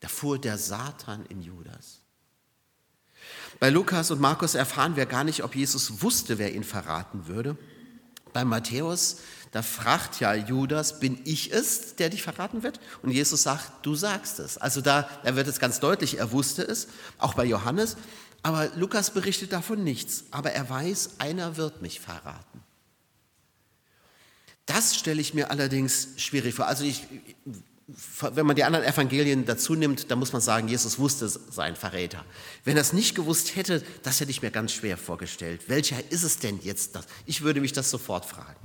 Da 0.01 0.09
fuhr 0.09 0.39
der 0.39 0.59
Satan 0.59 1.25
in 1.27 1.41
Judas. 1.41 2.04
Bei 3.61 3.71
Lukas 3.71 4.11
und 4.11 4.21
Markus 4.21 4.55
erfahren 4.55 4.97
wir 4.97 5.07
gar 5.07 5.25
nicht, 5.25 5.43
ob 5.43 5.55
Jesus 5.55 6.03
wusste, 6.03 6.39
wer 6.39 6.55
ihn 6.55 6.65
verraten 6.65 7.27
würde. 7.27 7.57
Bei 8.33 8.45
Matthäus, 8.45 9.19
da 9.53 9.63
fragt 9.63 10.19
ja 10.19 10.35
Judas, 10.35 10.99
bin 10.99 11.21
ich 11.25 11.53
es, 11.53 11.95
der 11.97 12.09
dich 12.09 12.23
verraten 12.23 12.63
wird? 12.63 12.81
Und 13.03 13.13
Jesus 13.13 13.45
sagt, 13.45 13.87
du 13.87 13.95
sagst 13.95 14.41
es. 14.41 14.59
Also 14.59 14.81
da, 14.81 15.09
da 15.23 15.37
wird 15.37 15.47
es 15.47 15.61
ganz 15.61 15.79
deutlich, 15.79 16.19
er 16.19 16.33
wusste 16.33 16.63
es, 16.63 16.89
auch 17.19 17.35
bei 17.35 17.45
Johannes. 17.45 17.97
Aber 18.43 18.69
Lukas 18.75 19.11
berichtet 19.11 19.53
davon 19.53 19.85
nichts. 19.85 20.25
Aber 20.33 20.51
er 20.51 20.69
weiß, 20.69 21.21
einer 21.21 21.57
wird 21.57 21.83
mich 21.83 22.01
verraten. 22.01 22.61
Das 24.67 24.97
stelle 24.97 25.21
ich 25.21 25.35
mir 25.35 25.51
allerdings 25.51 26.09
schwierig 26.17 26.55
vor. 26.55 26.67
Also 26.67 26.85
ich, 26.85 27.07
wenn 27.87 28.47
man 28.47 28.57
die 28.57 28.65
anderen 28.65 28.85
Evangelien 28.85 29.45
dazu 29.45 29.75
nimmt, 29.75 30.11
dann 30.11 30.19
muss 30.19 30.33
man 30.33 30.41
sagen, 30.41 30.69
Jesus 30.69 30.99
wusste 30.99 31.29
sein 31.29 31.77
Verräter. 31.77 32.25
Wenn 32.65 32.77
er 32.77 32.81
es 32.81 32.95
nicht 32.95 33.15
gewusst 33.15 33.57
hätte, 33.57 33.85
das 34.03 34.21
hätte 34.21 34.31
ich 34.31 34.41
mir 34.41 34.51
ganz 34.51 34.73
schwer 34.73 34.97
vorgestellt. 34.97 35.69
Welcher 35.69 35.97
ist 36.11 36.23
es 36.23 36.39
denn 36.39 36.61
jetzt? 36.63 36.99
Ich 37.27 37.43
würde 37.43 37.61
mich 37.61 37.73
das 37.73 37.91
sofort 37.91 38.25
fragen. 38.25 38.57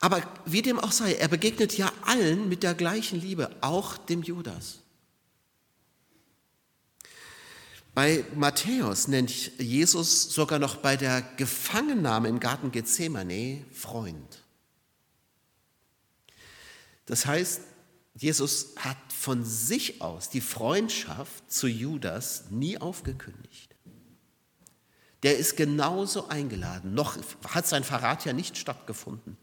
Aber 0.00 0.22
wie 0.44 0.62
dem 0.62 0.80
auch 0.80 0.92
sei, 0.92 1.14
er 1.14 1.28
begegnet 1.28 1.78
ja 1.78 1.92
allen 2.02 2.48
mit 2.48 2.62
der 2.62 2.74
gleichen 2.74 3.20
Liebe, 3.20 3.50
auch 3.60 3.96
dem 3.96 4.22
Judas. 4.22 4.80
Bei 7.94 8.24
Matthäus 8.34 9.06
nennt 9.06 9.56
Jesus 9.58 10.34
sogar 10.34 10.58
noch 10.58 10.76
bei 10.76 10.96
der 10.96 11.22
Gefangennahme 11.36 12.28
im 12.28 12.40
Garten 12.40 12.72
Gethsemane 12.72 13.64
Freund. 13.72 14.43
Das 17.06 17.26
heißt, 17.26 17.60
Jesus 18.14 18.74
hat 18.76 18.96
von 19.12 19.44
sich 19.44 20.00
aus 20.00 20.30
die 20.30 20.40
Freundschaft 20.40 21.50
zu 21.50 21.66
Judas 21.66 22.44
nie 22.50 22.78
aufgekündigt. 22.78 23.74
der 25.22 25.38
ist 25.38 25.56
genauso 25.56 26.28
eingeladen. 26.28 26.92
Noch 26.92 27.16
hat 27.48 27.66
sein 27.66 27.82
Verrat 27.82 28.26
ja 28.26 28.34
nicht 28.34 28.58
stattgefunden. 28.58 29.38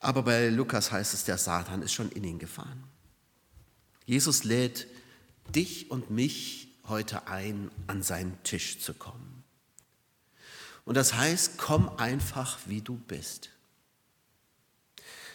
Aber 0.00 0.22
bei 0.22 0.48
Lukas 0.48 0.90
heißt 0.90 1.12
es, 1.12 1.24
der 1.24 1.36
Satan 1.36 1.82
ist 1.82 1.92
schon 1.92 2.10
in 2.10 2.24
ihn 2.24 2.38
gefahren. 2.38 2.84
Jesus 4.06 4.44
lädt 4.44 4.86
dich 5.54 5.90
und 5.90 6.10
mich 6.10 6.68
heute 6.88 7.28
ein, 7.28 7.70
an 7.86 8.02
seinen 8.02 8.42
Tisch 8.42 8.80
zu 8.80 8.94
kommen. 8.94 9.44
Und 10.86 10.96
das 10.96 11.14
heißt, 11.14 11.58
komm 11.58 11.90
einfach, 11.98 12.58
wie 12.66 12.80
du 12.80 12.96
bist. 12.96 13.50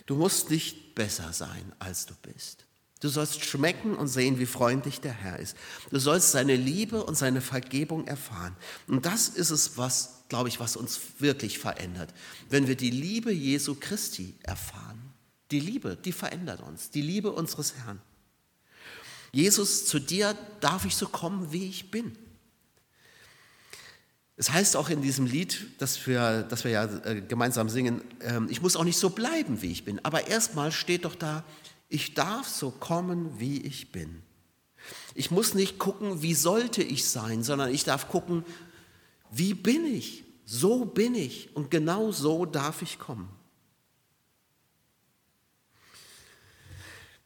Du 0.06 0.16
musst 0.16 0.50
nicht 0.50 0.96
besser 0.96 1.34
sein, 1.34 1.74
als 1.80 2.06
du 2.06 2.14
bist. 2.22 2.66
Du 3.02 3.10
sollst 3.10 3.44
schmecken 3.44 3.96
und 3.96 4.08
sehen, 4.08 4.40
wie 4.40 4.46
freundlich 4.46 5.02
der 5.02 5.14
Herr 5.14 5.38
ist. 5.38 5.56
Du 5.92 6.00
sollst 6.00 6.32
seine 6.32 6.56
Liebe 6.56 7.04
und 7.04 7.16
seine 7.16 7.42
Vergebung 7.42 8.08
erfahren. 8.08 8.56
Und 8.88 9.06
das 9.06 9.30
ist 9.30 9.52
es, 9.52 9.78
was, 9.78 10.24
glaube 10.30 10.50
ich, 10.50 10.60
was 10.60 10.76
uns 10.76 11.00
wirklich 11.20 11.60
verändert. 11.60 12.14
Wenn 12.50 12.68
wir 12.68 12.76
die 12.76 12.92
Liebe 12.92 13.32
Jesu 13.32 13.76
Christi 13.76 14.36
erfahren. 14.44 15.02
Die 15.52 15.60
Liebe, 15.60 15.98
die 15.98 16.14
verändert 16.14 16.62
uns. 16.62 16.90
Die 16.90 17.02
Liebe 17.02 17.32
unseres 17.32 17.76
Herrn. 17.76 18.02
Jesus, 19.32 19.86
zu 19.86 20.00
dir 20.00 20.36
darf 20.62 20.86
ich 20.86 20.96
so 20.96 21.08
kommen, 21.08 21.52
wie 21.52 21.68
ich 21.68 21.92
bin. 21.92 22.18
Es 24.38 24.52
heißt 24.52 24.76
auch 24.76 24.90
in 24.90 25.02
diesem 25.02 25.26
Lied, 25.26 25.66
das 25.78 26.06
wir, 26.08 26.44
das 26.44 26.66
wir 26.66 26.72
ja 26.72 26.86
äh, 27.06 27.22
gemeinsam 27.22 27.70
singen, 27.70 28.02
ähm, 28.22 28.48
ich 28.50 28.62
muss 28.62 28.76
auch 28.76 28.84
nicht 28.84 28.98
so 28.98 29.10
bleiben, 29.10 29.62
wie 29.62 29.72
ich 29.72 29.86
bin. 29.86 30.04
Aber 30.04 30.28
erstmal 30.28 30.72
steht 30.74 31.06
doch 31.06 31.16
da, 31.16 31.44
ich 31.88 32.14
darf 32.16 32.48
so 32.48 32.72
kommen, 32.72 33.40
wie 33.40 33.62
ich 33.62 33.92
bin. 33.94 34.22
Ich 35.14 35.32
muss 35.32 35.54
nicht 35.54 35.80
gucken, 35.80 36.22
wie 36.22 36.34
sollte 36.34 36.84
ich 36.84 37.08
sein, 37.08 37.44
sondern 37.44 37.74
ich 37.74 37.86
darf 37.86 38.10
gucken, 38.10 38.44
wie 39.32 39.54
bin 39.54 39.86
ich? 39.86 40.24
So 40.46 40.86
bin 40.86 41.16
ich 41.16 41.56
und 41.56 41.72
genau 41.72 42.12
so 42.12 42.46
darf 42.46 42.82
ich 42.82 43.00
kommen. 43.00 43.30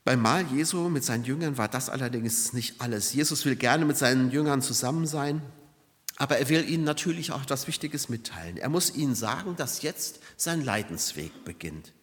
Beim 0.03 0.21
Mahl 0.21 0.45
Jesu 0.53 0.89
mit 0.89 1.03
seinen 1.03 1.23
Jüngern 1.23 1.57
war 1.57 1.67
das 1.67 1.89
allerdings 1.89 2.53
nicht 2.53 2.79
alles. 2.79 3.13
Jesus 3.13 3.45
will 3.45 3.55
gerne 3.55 3.85
mit 3.85 3.97
seinen 3.97 4.31
Jüngern 4.31 4.61
zusammen 4.61 5.05
sein, 5.05 5.41
aber 6.19 6.37
er 6.37 6.49
will 6.49 6.69
ihnen 6.69 6.83
natürlich 6.83 7.31
auch 7.31 7.41
etwas 7.41 7.65
Wichtiges 7.65 8.09
mitteilen. 8.09 8.57
Er 8.57 8.67
muss 8.67 8.93
ihnen 8.93 9.15
sagen, 9.15 9.55
dass 9.55 9.81
jetzt 9.81 10.19
sein 10.35 10.63
Leidensweg 10.63 11.45
beginnt. 11.45 11.93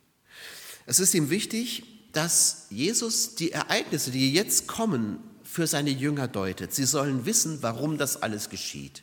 Es 0.87 0.99
ist 0.99 1.14
ihm 1.14 1.28
wichtig, 1.28 1.85
dass 2.12 2.66
Jesus 2.70 3.35
die 3.35 3.52
Ereignisse, 3.52 4.11
die 4.11 4.32
jetzt 4.32 4.66
kommen, 4.66 5.18
für 5.44 5.66
seine 5.66 5.90
Jünger 5.90 6.28
deutet. 6.28 6.75
Sie 6.75 6.87
sollen 6.87 7.26
wissen, 7.26 7.58
warum 7.62 7.99
das 7.99 8.23
alles 8.23 8.49
geschieht. 8.49 9.02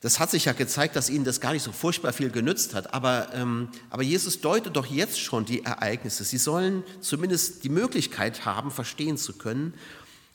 Das 0.00 0.18
hat 0.18 0.30
sich 0.30 0.46
ja 0.46 0.52
gezeigt, 0.52 0.96
dass 0.96 1.10
ihnen 1.10 1.24
das 1.24 1.40
gar 1.40 1.52
nicht 1.52 1.62
so 1.62 1.72
furchtbar 1.72 2.12
viel 2.12 2.30
genützt 2.30 2.74
hat. 2.74 2.92
Aber, 2.94 3.32
ähm, 3.34 3.68
aber 3.88 4.02
Jesus 4.02 4.40
deutet 4.40 4.76
doch 4.76 4.86
jetzt 4.86 5.20
schon 5.20 5.44
die 5.44 5.64
Ereignisse. 5.64 6.24
Sie 6.24 6.38
sollen 6.38 6.82
zumindest 7.00 7.62
die 7.62 7.68
Möglichkeit 7.68 8.44
haben, 8.44 8.72
verstehen 8.72 9.16
zu 9.16 9.34
können, 9.34 9.74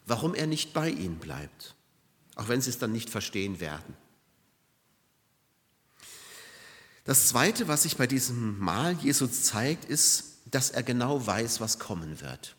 warum 0.05 0.35
er 0.35 0.47
nicht 0.47 0.73
bei 0.73 0.89
ihnen 0.89 1.17
bleibt 1.17 1.75
auch 2.35 2.47
wenn 2.47 2.61
sie 2.61 2.69
es 2.69 2.79
dann 2.79 2.91
nicht 2.91 3.09
verstehen 3.09 3.59
werden. 3.59 3.95
Das 7.05 7.27
Zweite, 7.27 7.67
was 7.67 7.83
sich 7.83 7.97
bei 7.97 8.07
diesem 8.07 8.59
Mahl 8.59 8.93
Jesus 8.93 9.43
zeigt, 9.43 9.85
ist, 9.85 10.37
dass 10.45 10.69
er 10.69 10.83
genau 10.83 11.25
weiß, 11.25 11.59
was 11.59 11.79
kommen 11.79 12.21
wird. 12.21 12.55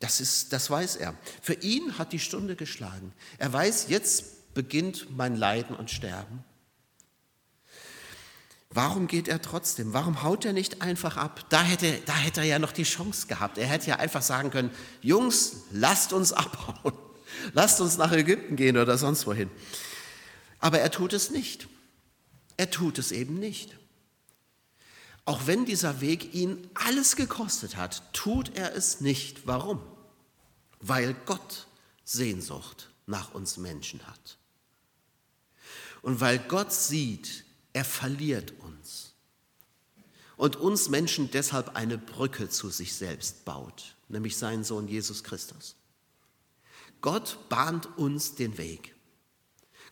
Das, 0.00 0.20
ist, 0.20 0.52
das 0.52 0.70
weiß 0.70 0.96
er. 0.96 1.14
Für 1.42 1.54
ihn 1.54 1.98
hat 1.98 2.12
die 2.12 2.20
Stunde 2.20 2.56
geschlagen. 2.56 3.12
Er 3.36 3.52
weiß, 3.52 3.88
jetzt 3.88 4.54
beginnt 4.54 5.16
mein 5.16 5.36
Leiden 5.36 5.76
und 5.76 5.90
Sterben. 5.90 6.44
Warum 8.70 9.06
geht 9.06 9.28
er 9.28 9.40
trotzdem? 9.40 9.92
Warum 9.92 10.22
haut 10.22 10.44
er 10.44 10.52
nicht 10.52 10.82
einfach 10.82 11.16
ab? 11.16 11.44
Da 11.48 11.62
hätte, 11.62 12.00
da 12.06 12.14
hätte 12.14 12.40
er 12.40 12.46
ja 12.46 12.58
noch 12.58 12.72
die 12.72 12.84
Chance 12.84 13.26
gehabt. 13.26 13.58
Er 13.58 13.66
hätte 13.66 13.88
ja 13.88 13.96
einfach 13.96 14.22
sagen 14.22 14.50
können, 14.50 14.70
Jungs, 15.00 15.64
lasst 15.70 16.12
uns 16.12 16.32
abhauen. 16.32 16.92
Lasst 17.52 17.80
uns 17.80 17.96
nach 17.96 18.12
Ägypten 18.12 18.56
gehen 18.56 18.76
oder 18.76 18.98
sonst 18.98 19.26
wohin. 19.26 19.50
Aber 20.58 20.80
er 20.80 20.90
tut 20.90 21.12
es 21.12 21.30
nicht. 21.30 21.68
Er 22.56 22.70
tut 22.70 22.98
es 22.98 23.12
eben 23.12 23.38
nicht. 23.38 23.76
Auch 25.24 25.46
wenn 25.46 25.66
dieser 25.66 26.00
Weg 26.00 26.34
ihn 26.34 26.68
alles 26.74 27.14
gekostet 27.14 27.76
hat, 27.76 28.02
tut 28.12 28.56
er 28.56 28.74
es 28.74 29.00
nicht. 29.00 29.46
Warum? 29.46 29.80
Weil 30.80 31.14
Gott 31.26 31.66
Sehnsucht 32.04 32.90
nach 33.06 33.34
uns 33.34 33.58
Menschen 33.58 34.06
hat. 34.06 34.38
Und 36.02 36.20
weil 36.20 36.38
Gott 36.38 36.72
sieht, 36.72 37.44
er 37.72 37.84
verliert 37.84 38.54
uns. 38.60 39.12
Und 40.36 40.56
uns 40.56 40.88
Menschen 40.88 41.30
deshalb 41.30 41.76
eine 41.76 41.98
Brücke 41.98 42.48
zu 42.48 42.70
sich 42.70 42.94
selbst 42.94 43.44
baut, 43.44 43.96
nämlich 44.08 44.36
seinen 44.36 44.64
Sohn 44.64 44.88
Jesus 44.88 45.24
Christus. 45.24 45.74
Gott 47.00 47.48
bahnt 47.48 47.98
uns 47.98 48.34
den 48.34 48.58
Weg. 48.58 48.94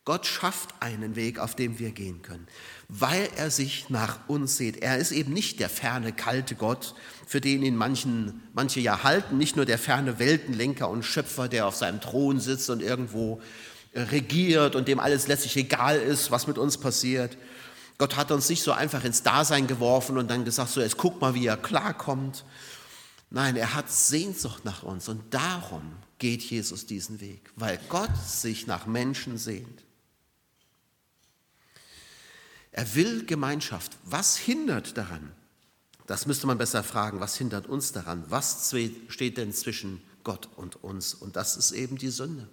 Gott 0.06 0.24
schafft 0.24 0.70
einen 0.78 1.16
Weg, 1.16 1.40
auf 1.40 1.56
dem 1.56 1.80
wir 1.80 1.90
gehen 1.90 2.22
können, 2.22 2.46
weil 2.88 3.28
er 3.36 3.50
sich 3.50 3.90
nach 3.90 4.28
uns 4.28 4.56
sieht. 4.56 4.76
Er 4.76 4.98
ist 4.98 5.10
eben 5.10 5.32
nicht 5.32 5.58
der 5.58 5.68
ferne, 5.68 6.12
kalte 6.12 6.54
Gott, 6.54 6.94
für 7.26 7.40
den 7.40 7.64
ihn 7.64 7.74
manchen, 7.74 8.40
manche 8.54 8.78
ja 8.78 9.02
halten, 9.02 9.36
nicht 9.36 9.56
nur 9.56 9.64
der 9.64 9.78
ferne 9.78 10.20
Weltenlenker 10.20 10.88
und 10.88 11.04
Schöpfer, 11.04 11.48
der 11.48 11.66
auf 11.66 11.74
seinem 11.74 12.00
Thron 12.00 12.38
sitzt 12.38 12.70
und 12.70 12.82
irgendwo 12.82 13.40
äh, 13.94 14.02
regiert 14.02 14.76
und 14.76 14.86
dem 14.86 15.00
alles 15.00 15.26
letztlich 15.26 15.56
egal 15.56 15.98
ist, 15.98 16.30
was 16.30 16.46
mit 16.46 16.56
uns 16.56 16.78
passiert. 16.78 17.36
Gott 17.98 18.14
hat 18.14 18.30
uns 18.30 18.48
nicht 18.48 18.62
so 18.62 18.70
einfach 18.70 19.02
ins 19.02 19.24
Dasein 19.24 19.66
geworfen 19.66 20.18
und 20.18 20.30
dann 20.30 20.44
gesagt, 20.44 20.70
so 20.70 20.80
jetzt 20.80 20.98
guck 20.98 21.20
mal, 21.20 21.34
wie 21.34 21.46
er 21.46 21.56
klarkommt. 21.56 22.44
Nein, 23.30 23.56
er 23.56 23.74
hat 23.74 23.90
Sehnsucht 23.90 24.64
nach 24.64 24.84
uns 24.84 25.08
und 25.08 25.34
darum 25.34 25.96
geht 26.18 26.42
Jesus 26.42 26.86
diesen 26.86 27.20
Weg, 27.20 27.50
weil 27.56 27.78
Gott 27.88 28.16
sich 28.16 28.66
nach 28.66 28.86
Menschen 28.86 29.38
sehnt. 29.38 29.84
Er 32.72 32.94
will 32.94 33.24
Gemeinschaft. 33.24 33.96
Was 34.04 34.36
hindert 34.36 34.96
daran? 34.98 35.32
Das 36.06 36.26
müsste 36.26 36.46
man 36.46 36.58
besser 36.58 36.84
fragen. 36.84 37.20
Was 37.20 37.36
hindert 37.36 37.66
uns 37.66 37.92
daran? 37.92 38.24
Was 38.28 38.72
steht 39.08 39.38
denn 39.38 39.52
zwischen 39.52 40.02
Gott 40.24 40.48
und 40.56 40.84
uns? 40.84 41.14
Und 41.14 41.36
das 41.36 41.56
ist 41.56 41.72
eben 41.72 41.96
die 41.96 42.10
Sünde. 42.10 42.48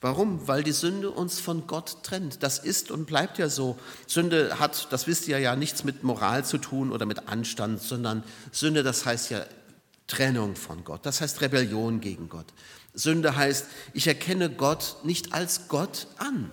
Warum? 0.00 0.48
Weil 0.48 0.62
die 0.62 0.72
Sünde 0.72 1.10
uns 1.10 1.40
von 1.40 1.66
Gott 1.66 2.02
trennt. 2.02 2.42
Das 2.42 2.58
ist 2.58 2.90
und 2.90 3.04
bleibt 3.06 3.36
ja 3.38 3.50
so. 3.50 3.78
Sünde 4.06 4.58
hat, 4.58 4.90
das 4.92 5.06
wisst 5.06 5.28
ihr 5.28 5.38
ja, 5.38 5.56
nichts 5.56 5.84
mit 5.84 6.04
Moral 6.04 6.44
zu 6.44 6.56
tun 6.56 6.90
oder 6.90 7.04
mit 7.04 7.28
Anstand, 7.28 7.82
sondern 7.82 8.24
Sünde, 8.50 8.82
das 8.82 9.04
heißt 9.04 9.30
ja 9.30 9.44
Trennung 10.10 10.56
von 10.56 10.84
Gott. 10.84 11.06
Das 11.06 11.20
heißt 11.20 11.40
Rebellion 11.40 12.00
gegen 12.00 12.28
Gott. 12.28 12.46
Sünde 12.92 13.36
heißt, 13.36 13.66
ich 13.94 14.06
erkenne 14.06 14.50
Gott 14.50 14.96
nicht 15.04 15.32
als 15.32 15.68
Gott 15.68 16.08
an, 16.18 16.50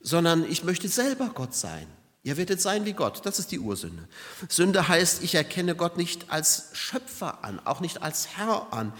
sondern 0.00 0.44
ich 0.44 0.64
möchte 0.64 0.88
selber 0.88 1.30
Gott 1.32 1.54
sein. 1.54 1.86
Ihr 2.24 2.36
werdet 2.36 2.60
sein 2.60 2.84
wie 2.84 2.92
Gott. 2.92 3.24
Das 3.24 3.38
ist 3.38 3.50
die 3.52 3.58
Ursünde. 3.58 4.06
Sünde 4.48 4.88
heißt, 4.88 5.22
ich 5.22 5.34
erkenne 5.34 5.74
Gott 5.74 5.96
nicht 5.96 6.30
als 6.30 6.70
Schöpfer 6.72 7.44
an, 7.44 7.60
auch 7.64 7.80
nicht 7.80 8.02
als 8.02 8.36
Herr 8.36 8.72
an. 8.72 8.92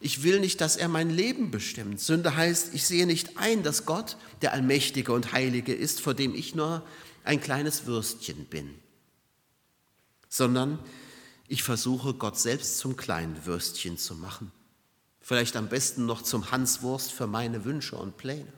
Ich 0.00 0.22
will 0.22 0.40
nicht, 0.40 0.60
dass 0.60 0.76
er 0.76 0.88
mein 0.88 1.10
Leben 1.10 1.50
bestimmt. 1.50 2.00
Sünde 2.00 2.36
heißt, 2.36 2.74
ich 2.74 2.86
sehe 2.86 3.06
nicht 3.06 3.38
ein, 3.38 3.62
dass 3.62 3.86
Gott 3.86 4.16
der 4.42 4.52
Allmächtige 4.52 5.12
und 5.12 5.32
Heilige 5.32 5.74
ist, 5.74 6.00
vor 6.00 6.14
dem 6.14 6.34
ich 6.34 6.54
nur 6.54 6.82
ein 7.24 7.40
kleines 7.40 7.86
Würstchen 7.86 8.46
bin, 8.46 8.74
sondern 10.28 10.78
ich 11.52 11.62
versuche 11.62 12.14
Gott 12.14 12.38
selbst 12.38 12.78
zum 12.78 12.96
kleinen 12.96 13.44
Würstchen 13.44 13.98
zu 13.98 14.14
machen. 14.14 14.50
Vielleicht 15.20 15.54
am 15.54 15.68
besten 15.68 16.06
noch 16.06 16.22
zum 16.22 16.50
Hanswurst 16.50 17.12
für 17.12 17.26
meine 17.26 17.66
Wünsche 17.66 17.94
und 17.94 18.16
Pläne. 18.16 18.50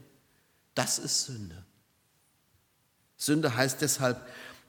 Das 0.76 1.00
ist 1.00 1.24
Sünde. 1.24 1.64
Sünde 3.16 3.56
heißt 3.56 3.82
deshalb 3.82 4.24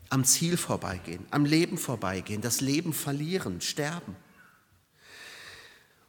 am 0.10 0.25
Ziel 0.25 0.58
vorbeigehen, 0.58 1.24
am 1.29 1.46
Leben 1.46 1.77
vorbeigehen, 1.77 2.41
das 2.41 2.62
Leben 2.62 2.94
verlieren, 2.94 3.62
sterben. 3.62 4.15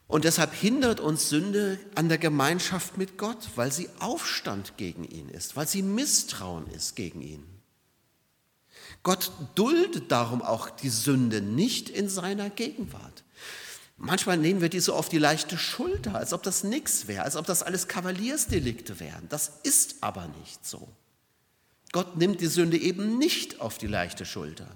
Und 0.06 0.24
deshalb 0.24 0.54
hindert 0.54 1.00
uns 1.00 1.28
Sünde 1.28 1.78
an 1.96 2.08
der 2.08 2.16
Gemeinschaft 2.16 2.96
mit 2.96 3.18
Gott, 3.18 3.50
weil 3.56 3.70
sie 3.70 3.90
Aufstand 3.98 4.78
gegen 4.78 5.04
ihn 5.04 5.28
ist, 5.28 5.54
weil 5.54 5.68
sie 5.68 5.82
Misstrauen 5.82 6.66
ist 6.70 6.96
gegen 6.96 7.20
ihn. 7.20 7.55
Gott 9.02 9.30
duldet 9.54 10.10
darum 10.10 10.42
auch 10.42 10.70
die 10.70 10.88
Sünde 10.88 11.40
nicht 11.40 11.88
in 11.88 12.08
seiner 12.08 12.50
Gegenwart. 12.50 13.24
Manchmal 13.98 14.36
nehmen 14.36 14.60
wir 14.60 14.68
die 14.68 14.80
so 14.80 14.94
auf 14.94 15.08
die 15.08 15.18
leichte 15.18 15.56
Schulter, 15.56 16.16
als 16.16 16.32
ob 16.32 16.42
das 16.42 16.64
nichts 16.64 17.06
wäre, 17.06 17.22
als 17.22 17.36
ob 17.36 17.46
das 17.46 17.62
alles 17.62 17.88
Kavaliersdelikte 17.88 19.00
wären. 19.00 19.28
Das 19.28 19.52
ist 19.62 19.96
aber 20.02 20.28
nicht 20.42 20.66
so. 20.66 20.88
Gott 21.92 22.16
nimmt 22.16 22.40
die 22.40 22.46
Sünde 22.46 22.76
eben 22.76 23.16
nicht 23.16 23.60
auf 23.60 23.78
die 23.78 23.86
leichte 23.86 24.26
Schulter. 24.26 24.68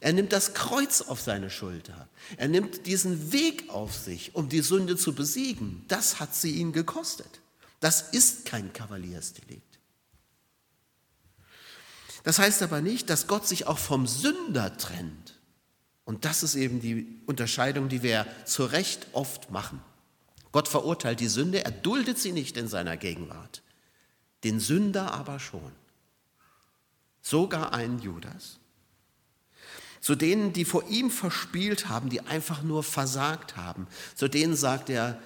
Er 0.00 0.12
nimmt 0.12 0.32
das 0.32 0.52
Kreuz 0.52 1.00
auf 1.00 1.20
seine 1.20 1.48
Schulter. 1.48 2.08
Er 2.36 2.48
nimmt 2.48 2.86
diesen 2.86 3.32
Weg 3.32 3.70
auf 3.70 3.94
sich, 3.94 4.34
um 4.34 4.48
die 4.50 4.60
Sünde 4.60 4.96
zu 4.96 5.14
besiegen. 5.14 5.84
Das 5.88 6.20
hat 6.20 6.34
sie 6.34 6.52
ihn 6.52 6.72
gekostet. 6.72 7.40
Das 7.80 8.02
ist 8.02 8.44
kein 8.44 8.72
Kavaliersdelikt. 8.72 9.75
Das 12.26 12.40
heißt 12.40 12.60
aber 12.62 12.80
nicht, 12.80 13.08
dass 13.08 13.28
Gott 13.28 13.46
sich 13.46 13.68
auch 13.68 13.78
vom 13.78 14.08
Sünder 14.08 14.76
trennt. 14.76 15.38
Und 16.04 16.24
das 16.24 16.42
ist 16.42 16.56
eben 16.56 16.80
die 16.80 17.20
Unterscheidung, 17.24 17.88
die 17.88 18.02
wir 18.02 18.26
zu 18.44 18.64
Recht 18.64 19.06
oft 19.12 19.52
machen. 19.52 19.80
Gott 20.50 20.66
verurteilt 20.66 21.20
die 21.20 21.28
Sünde, 21.28 21.64
er 21.64 21.70
duldet 21.70 22.18
sie 22.18 22.32
nicht 22.32 22.56
in 22.56 22.66
seiner 22.66 22.96
Gegenwart. 22.96 23.62
Den 24.42 24.58
Sünder 24.58 25.14
aber 25.14 25.38
schon. 25.38 25.70
Sogar 27.22 27.72
einen 27.72 28.00
Judas. 28.00 28.58
Zu 30.00 30.16
denen, 30.16 30.52
die 30.52 30.64
vor 30.64 30.88
ihm 30.88 31.12
verspielt 31.12 31.88
haben, 31.88 32.10
die 32.10 32.22
einfach 32.22 32.60
nur 32.60 32.82
versagt 32.82 33.56
haben, 33.56 33.86
zu 34.16 34.26
denen 34.26 34.56
sagt 34.56 34.90
er, 34.90 35.22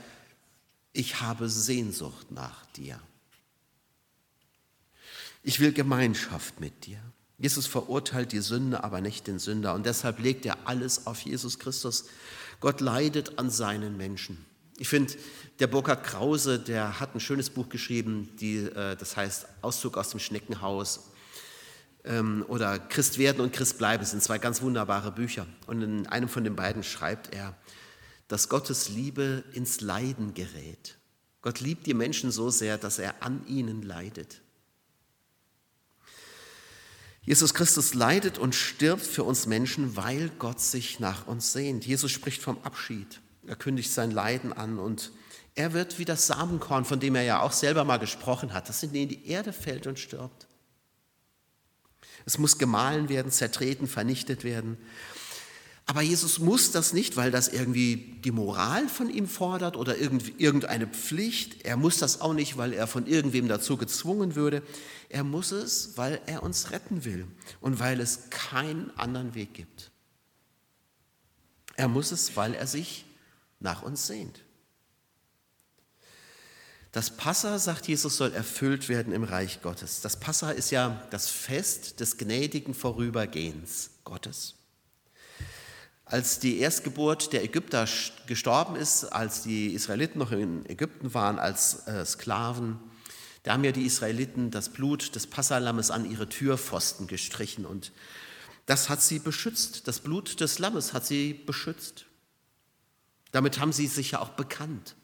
ich 0.92 1.22
habe 1.22 1.48
Sehnsucht 1.48 2.30
nach 2.30 2.66
dir. 2.76 3.00
Ich 5.42 5.60
will 5.60 5.72
Gemeinschaft 5.72 6.60
mit 6.60 6.86
dir. 6.86 6.98
Jesus 7.38 7.66
verurteilt 7.66 8.32
die 8.32 8.40
Sünde, 8.40 8.84
aber 8.84 9.00
nicht 9.00 9.26
den 9.26 9.38
Sünder. 9.38 9.74
Und 9.74 9.86
deshalb 9.86 10.18
legt 10.18 10.44
er 10.44 10.58
alles 10.66 11.06
auf 11.06 11.20
Jesus 11.22 11.58
Christus. 11.58 12.04
Gott 12.60 12.82
leidet 12.82 13.38
an 13.38 13.48
seinen 13.48 13.96
Menschen. 13.96 14.44
Ich 14.76 14.88
finde, 14.88 15.14
der 15.58 15.66
Burkhard 15.66 16.04
Krause, 16.04 16.58
der 16.58 17.00
hat 17.00 17.14
ein 17.14 17.20
schönes 17.20 17.48
Buch 17.48 17.68
geschrieben, 17.70 18.30
die, 18.40 18.58
äh, 18.58 18.96
das 18.96 19.16
heißt 19.16 19.46
Auszug 19.62 19.96
aus 19.96 20.10
dem 20.10 20.20
Schneckenhaus 20.20 21.10
ähm, 22.04 22.44
oder 22.48 22.78
Christ 22.78 23.18
werden 23.18 23.40
und 23.40 23.52
Christ 23.52 23.78
bleiben. 23.78 24.02
Das 24.02 24.10
sind 24.10 24.22
zwei 24.22 24.38
ganz 24.38 24.60
wunderbare 24.60 25.10
Bücher. 25.10 25.46
Und 25.66 25.80
in 25.82 26.06
einem 26.06 26.28
von 26.28 26.44
den 26.44 26.56
beiden 26.56 26.82
schreibt 26.82 27.34
er, 27.34 27.56
dass 28.28 28.50
Gottes 28.50 28.90
Liebe 28.90 29.44
ins 29.52 29.80
Leiden 29.80 30.34
gerät. 30.34 30.98
Gott 31.40 31.60
liebt 31.60 31.86
die 31.86 31.94
Menschen 31.94 32.30
so 32.30 32.50
sehr, 32.50 32.76
dass 32.76 32.98
er 32.98 33.22
an 33.22 33.46
ihnen 33.46 33.82
leidet. 33.82 34.42
Jesus 37.30 37.54
Christus 37.54 37.94
leidet 37.94 38.38
und 38.38 38.56
stirbt 38.56 39.06
für 39.06 39.22
uns 39.22 39.46
Menschen, 39.46 39.94
weil 39.94 40.32
Gott 40.40 40.60
sich 40.60 40.98
nach 40.98 41.28
uns 41.28 41.52
sehnt. 41.52 41.86
Jesus 41.86 42.10
spricht 42.10 42.42
vom 42.42 42.58
Abschied. 42.64 43.20
Er 43.46 43.54
kündigt 43.54 43.92
sein 43.92 44.10
Leiden 44.10 44.52
an 44.52 44.80
und 44.80 45.12
er 45.54 45.72
wird 45.72 46.00
wie 46.00 46.04
das 46.04 46.26
Samenkorn, 46.26 46.84
von 46.84 46.98
dem 46.98 47.14
er 47.14 47.22
ja 47.22 47.40
auch 47.40 47.52
selber 47.52 47.84
mal 47.84 47.98
gesprochen 47.98 48.52
hat, 48.52 48.68
das 48.68 48.82
in 48.82 48.92
die 48.92 49.28
Erde 49.28 49.52
fällt 49.52 49.86
und 49.86 50.00
stirbt. 50.00 50.48
Es 52.26 52.36
muss 52.36 52.58
gemahlen 52.58 53.08
werden, 53.08 53.30
zertreten, 53.30 53.86
vernichtet 53.86 54.42
werden. 54.42 54.76
Aber 55.86 56.02
Jesus 56.02 56.38
muss 56.38 56.70
das 56.70 56.92
nicht, 56.92 57.16
weil 57.16 57.30
das 57.30 57.48
irgendwie 57.48 57.96
die 58.24 58.30
Moral 58.30 58.88
von 58.88 59.10
ihm 59.10 59.26
fordert 59.26 59.76
oder 59.76 59.96
irgendeine 59.96 60.86
Pflicht. 60.86 61.64
Er 61.64 61.76
muss 61.76 61.98
das 61.98 62.20
auch 62.20 62.32
nicht, 62.32 62.56
weil 62.56 62.72
er 62.72 62.86
von 62.86 63.06
irgendwem 63.06 63.48
dazu 63.48 63.76
gezwungen 63.76 64.36
würde. 64.36 64.62
Er 65.08 65.24
muss 65.24 65.50
es, 65.50 65.96
weil 65.96 66.20
er 66.26 66.44
uns 66.44 66.70
retten 66.70 67.04
will 67.04 67.26
und 67.60 67.80
weil 67.80 68.00
es 68.00 68.30
keinen 68.30 68.96
anderen 68.96 69.34
Weg 69.34 69.54
gibt. 69.54 69.90
Er 71.74 71.88
muss 71.88 72.12
es, 72.12 72.36
weil 72.36 72.54
er 72.54 72.68
sich 72.68 73.04
nach 73.58 73.82
uns 73.82 74.06
sehnt. 74.06 74.44
Das 76.92 77.16
Passa, 77.16 77.58
sagt 77.58 77.88
Jesus, 77.88 78.16
soll 78.16 78.32
erfüllt 78.32 78.88
werden 78.88 79.12
im 79.12 79.22
Reich 79.22 79.62
Gottes. 79.62 80.00
Das 80.00 80.18
Passa 80.18 80.50
ist 80.50 80.70
ja 80.70 81.06
das 81.10 81.28
Fest 81.28 82.00
des 82.00 82.16
gnädigen 82.16 82.74
Vorübergehens 82.74 83.90
Gottes. 84.04 84.56
Als 86.10 86.40
die 86.40 86.58
Erstgeburt 86.58 87.32
der 87.32 87.44
Ägypter 87.44 87.86
gestorben 88.26 88.74
ist, 88.74 89.04
als 89.04 89.42
die 89.42 89.74
Israeliten 89.74 90.18
noch 90.18 90.32
in 90.32 90.68
Ägypten 90.68 91.14
waren 91.14 91.38
als 91.38 91.86
äh, 91.86 92.04
Sklaven, 92.04 92.80
da 93.44 93.52
haben 93.52 93.62
ja 93.62 93.70
die 93.70 93.86
Israeliten 93.86 94.50
das 94.50 94.70
Blut 94.70 95.14
des 95.14 95.28
Passalammes 95.28 95.92
an 95.92 96.10
ihre 96.10 96.28
Türpfosten 96.28 97.06
gestrichen 97.06 97.64
und 97.64 97.92
das 98.66 98.88
hat 98.88 99.00
sie 99.02 99.20
beschützt. 99.20 99.86
Das 99.86 100.00
Blut 100.00 100.40
des 100.40 100.58
Lammes 100.58 100.92
hat 100.94 101.06
sie 101.06 101.32
beschützt. 101.32 102.06
Damit 103.30 103.60
haben 103.60 103.72
sie 103.72 103.86
sich 103.86 104.10
ja 104.10 104.18
auch 104.18 104.30
bekannt. 104.30 104.96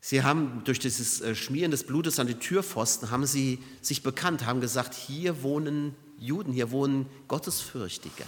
Sie 0.00 0.24
haben 0.24 0.62
durch 0.64 0.80
dieses 0.80 1.20
äh, 1.20 1.36
Schmieren 1.36 1.70
des 1.70 1.86
Blutes 1.86 2.18
an 2.18 2.26
die 2.26 2.34
Türpfosten, 2.34 3.12
haben 3.12 3.24
sie 3.24 3.62
sich 3.82 4.02
bekannt, 4.02 4.46
haben 4.46 4.60
gesagt, 4.60 4.94
hier 4.94 5.44
wohnen 5.44 5.94
Juden, 6.18 6.52
hier 6.52 6.72
wohnen 6.72 7.06
Gottesfürchtige. 7.28 8.24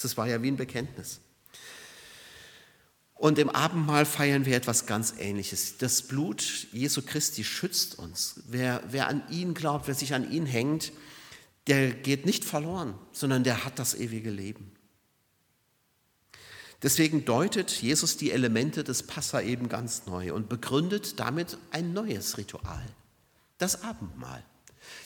Das 0.00 0.16
war 0.16 0.26
ja 0.28 0.42
wie 0.42 0.48
ein 0.48 0.56
Bekenntnis. 0.56 1.20
Und 3.14 3.38
im 3.38 3.50
Abendmahl 3.50 4.04
feiern 4.04 4.46
wir 4.46 4.56
etwas 4.56 4.86
ganz 4.86 5.14
Ähnliches. 5.18 5.78
Das 5.78 6.02
Blut 6.02 6.66
Jesu 6.72 7.02
Christi 7.02 7.44
schützt 7.44 7.98
uns. 7.98 8.42
Wer, 8.48 8.82
wer 8.88 9.06
an 9.06 9.22
ihn 9.30 9.54
glaubt, 9.54 9.86
wer 9.86 9.94
sich 9.94 10.14
an 10.14 10.28
ihn 10.28 10.44
hängt, 10.44 10.92
der 11.68 11.92
geht 11.92 12.26
nicht 12.26 12.44
verloren, 12.44 12.94
sondern 13.12 13.44
der 13.44 13.64
hat 13.64 13.78
das 13.78 13.94
ewige 13.94 14.30
Leben. 14.30 14.72
Deswegen 16.82 17.24
deutet 17.24 17.70
Jesus 17.70 18.16
die 18.16 18.32
Elemente 18.32 18.82
des 18.82 19.04
Passa 19.04 19.40
eben 19.40 19.68
ganz 19.68 20.06
neu 20.06 20.32
und 20.32 20.48
begründet 20.48 21.20
damit 21.20 21.58
ein 21.70 21.92
neues 21.92 22.38
Ritual, 22.38 22.84
das 23.58 23.84
Abendmahl. 23.84 24.42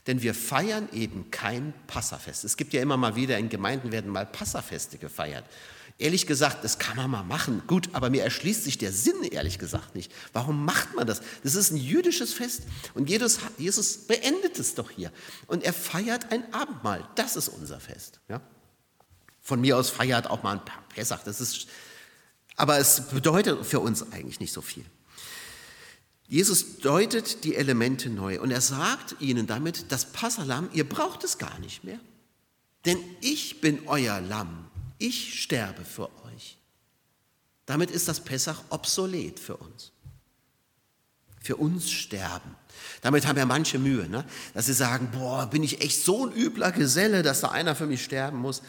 Denn 0.07 0.23
wir 0.23 0.35
feiern 0.35 0.89
eben 0.93 1.31
kein 1.31 1.75
Passafest. 1.87 2.45
Es 2.45 2.57
gibt 2.57 2.73
ja 2.73 2.83
immer 2.83 2.97
mal 2.97 3.17
wieder 3.17 3.39
in 3.39 3.49
Gemeinden 3.49 3.93
werden 3.93 4.11
mal 4.11 4.27
Passafeste 4.27 4.99
gefeiert. 4.99 5.45
Ehrlich 5.99 6.27
gesagt, 6.27 6.63
das 6.63 6.79
kann 6.79 6.97
man 6.97 7.11
mal 7.11 7.23
machen. 7.23 7.63
Gut, 7.67 7.89
aber 7.95 8.11
mir 8.11 8.23
erschließt 8.23 8.65
sich 8.65 8.77
der 8.77 8.93
Sinn, 8.93 9.23
ehrlich 9.31 9.59
gesagt, 9.59 9.95
nicht. 9.95 10.13
Warum 10.35 10.65
macht 10.65 10.95
man 10.95 11.07
das? 11.07 11.23
Das 11.43 11.55
ist 11.55 11.71
ein 11.71 11.79
jüdisches 11.79 12.35
Fest. 12.35 12.65
Und 12.93 13.09
Jesus, 13.09 13.39
Jesus 13.57 14.07
beendet 14.07 14.59
es 14.59 14.75
doch 14.75 14.91
hier. 14.91 15.11
Und 15.47 15.65
er 15.65 15.73
feiert 15.73 16.31
ein 16.33 16.53
Abendmahl. 16.53 17.09
Das 17.15 17.35
ist 17.35 17.49
unser 17.49 17.81
Fest. 17.81 18.21
Ja? 18.29 18.43
Von 19.41 19.63
mir 19.63 19.79
aus 19.79 19.89
feiert 19.89 20.29
auch 20.29 20.43
mal 20.43 20.59
ein 20.59 20.61
Pessach. 20.91 21.23
Das 21.25 21.41
ist, 21.41 21.67
aber 22.57 22.79
es 22.79 23.09
bedeutet 23.09 23.65
für 23.65 23.81
uns 23.81 24.13
eigentlich 24.13 24.39
nicht 24.39 24.53
so 24.53 24.61
viel. 24.61 24.85
Jesus 26.29 26.79
deutet 26.79 27.45
die 27.45 27.55
Elemente 27.55 28.11
neu 28.11 28.41
und 28.41 28.51
er 28.51 28.61
sagt 28.61 29.17
ihnen 29.21 29.47
damit, 29.47 29.93
das 29.93 30.13
Passalam, 30.13 30.69
ihr 30.73 30.89
braucht 30.89 31.23
es 31.23 31.39
gar 31.39 31.59
nicht 31.61 31.85
mehr. 31.85 32.01
Denn 32.85 32.99
ich 33.21 33.61
bin 33.61 33.87
euer 33.87 34.21
Lamm. 34.21 34.69
Ich 34.99 35.43
sterbe 35.43 35.85
für 35.85 36.09
euch. 36.25 36.59
Damit 37.67 37.91
ist 37.91 38.09
das 38.09 38.21
Pessach 38.21 38.63
obsolet 38.71 39.39
für 39.39 39.57
uns. 39.57 39.93
Für 41.47 41.55
uns 41.55 41.93
sterben. 41.93 42.57
Damit 43.03 43.25
haben 43.25 43.39
ja 43.39 43.47
manche 43.47 43.79
Mühe, 43.79 44.09
ne? 44.09 44.25
dass 44.53 44.67
sie 44.67 44.73
sagen, 44.73 45.11
boah, 45.13 45.47
bin 45.47 45.63
ich 45.63 45.81
echt 45.81 46.03
so 46.03 46.27
ein 46.27 46.33
übler 46.33 46.73
Geselle, 46.73 47.23
dass 47.23 47.41
da 47.41 47.51
einer 47.53 47.77
für 47.77 47.87
mich 47.87 48.03
sterben 48.03 48.39
muss. 48.39 48.63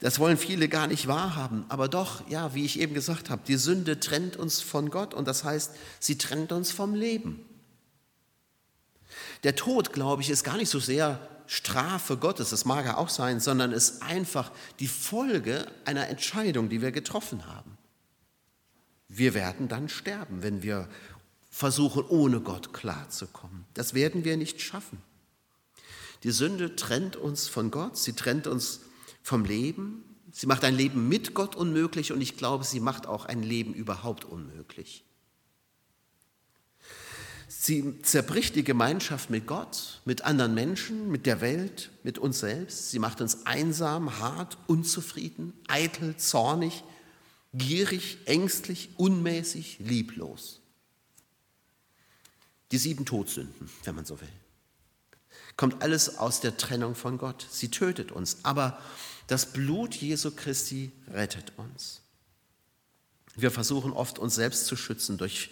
Das 0.00 0.18
wollen 0.18 0.38
viele 0.38 0.70
gar 0.70 0.86
nicht 0.86 1.08
wahrhaben. 1.08 1.66
Aber 1.68 1.88
doch, 1.88 2.26
ja, 2.30 2.54
wie 2.54 2.64
ich 2.64 2.80
eben 2.80 2.94
gesagt 2.94 3.28
habe, 3.28 3.42
die 3.46 3.56
Sünde 3.56 4.00
trennt 4.00 4.38
uns 4.38 4.62
von 4.62 4.88
Gott 4.88 5.12
und 5.12 5.28
das 5.28 5.44
heißt, 5.44 5.72
sie 6.00 6.16
trennt 6.16 6.52
uns 6.52 6.72
vom 6.72 6.94
Leben. 6.94 7.44
Der 9.42 9.54
Tod, 9.54 9.92
glaube 9.92 10.22
ich, 10.22 10.30
ist 10.30 10.42
gar 10.42 10.56
nicht 10.56 10.70
so 10.70 10.78
sehr 10.78 11.20
Strafe 11.46 12.16
Gottes, 12.16 12.48
das 12.48 12.64
mag 12.64 12.86
er 12.86 12.96
auch 12.96 13.10
sein, 13.10 13.40
sondern 13.40 13.72
ist 13.72 14.00
einfach 14.02 14.52
die 14.80 14.88
Folge 14.88 15.66
einer 15.84 16.08
Entscheidung, 16.08 16.70
die 16.70 16.80
wir 16.80 16.92
getroffen 16.92 17.46
haben. 17.46 17.76
Wir 19.14 19.34
werden 19.34 19.68
dann 19.68 19.90
sterben, 19.90 20.42
wenn 20.42 20.62
wir 20.62 20.88
versuchen, 21.52 22.02
ohne 22.08 22.40
Gott 22.40 22.72
klarzukommen. 22.72 23.66
Das 23.74 23.94
werden 23.94 24.24
wir 24.24 24.36
nicht 24.36 24.60
schaffen. 24.60 24.98
Die 26.24 26.30
Sünde 26.30 26.74
trennt 26.74 27.14
uns 27.14 27.46
von 27.46 27.70
Gott, 27.70 27.96
sie 27.98 28.14
trennt 28.14 28.46
uns 28.46 28.80
vom 29.22 29.44
Leben. 29.44 30.02
Sie 30.32 30.46
macht 30.46 30.64
ein 30.64 30.74
Leben 30.74 31.08
mit 31.08 31.34
Gott 31.34 31.54
unmöglich 31.54 32.10
und 32.10 32.22
ich 32.22 32.38
glaube, 32.38 32.64
sie 32.64 32.80
macht 32.80 33.06
auch 33.06 33.26
ein 33.26 33.42
Leben 33.42 33.74
überhaupt 33.74 34.24
unmöglich. 34.24 35.04
Sie 37.48 38.00
zerbricht 38.00 38.56
die 38.56 38.64
Gemeinschaft 38.64 39.28
mit 39.28 39.46
Gott, 39.46 40.00
mit 40.06 40.22
anderen 40.22 40.54
Menschen, 40.54 41.10
mit 41.10 41.26
der 41.26 41.42
Welt, 41.42 41.90
mit 42.02 42.18
uns 42.18 42.40
selbst. 42.40 42.90
Sie 42.90 42.98
macht 42.98 43.20
uns 43.20 43.44
einsam, 43.44 44.18
hart, 44.18 44.56
unzufrieden, 44.68 45.52
eitel, 45.68 46.16
zornig, 46.16 46.82
gierig, 47.52 48.18
ängstlich, 48.24 48.88
unmäßig, 48.96 49.80
lieblos. 49.80 50.61
Die 52.72 52.78
sieben 52.78 53.04
Todsünden, 53.04 53.70
wenn 53.84 53.94
man 53.94 54.04
so 54.04 54.20
will. 54.20 54.28
Kommt 55.56 55.82
alles 55.82 56.18
aus 56.18 56.40
der 56.40 56.56
Trennung 56.56 56.94
von 56.94 57.18
Gott. 57.18 57.46
Sie 57.50 57.68
tötet 57.68 58.10
uns. 58.10 58.38
Aber 58.42 58.80
das 59.26 59.52
Blut 59.52 59.94
Jesu 59.94 60.30
Christi 60.30 60.90
rettet 61.12 61.52
uns. 61.56 62.00
Wir 63.36 63.50
versuchen 63.50 63.92
oft, 63.92 64.18
uns 64.18 64.34
selbst 64.34 64.66
zu 64.66 64.76
schützen 64.76 65.18
durch 65.18 65.50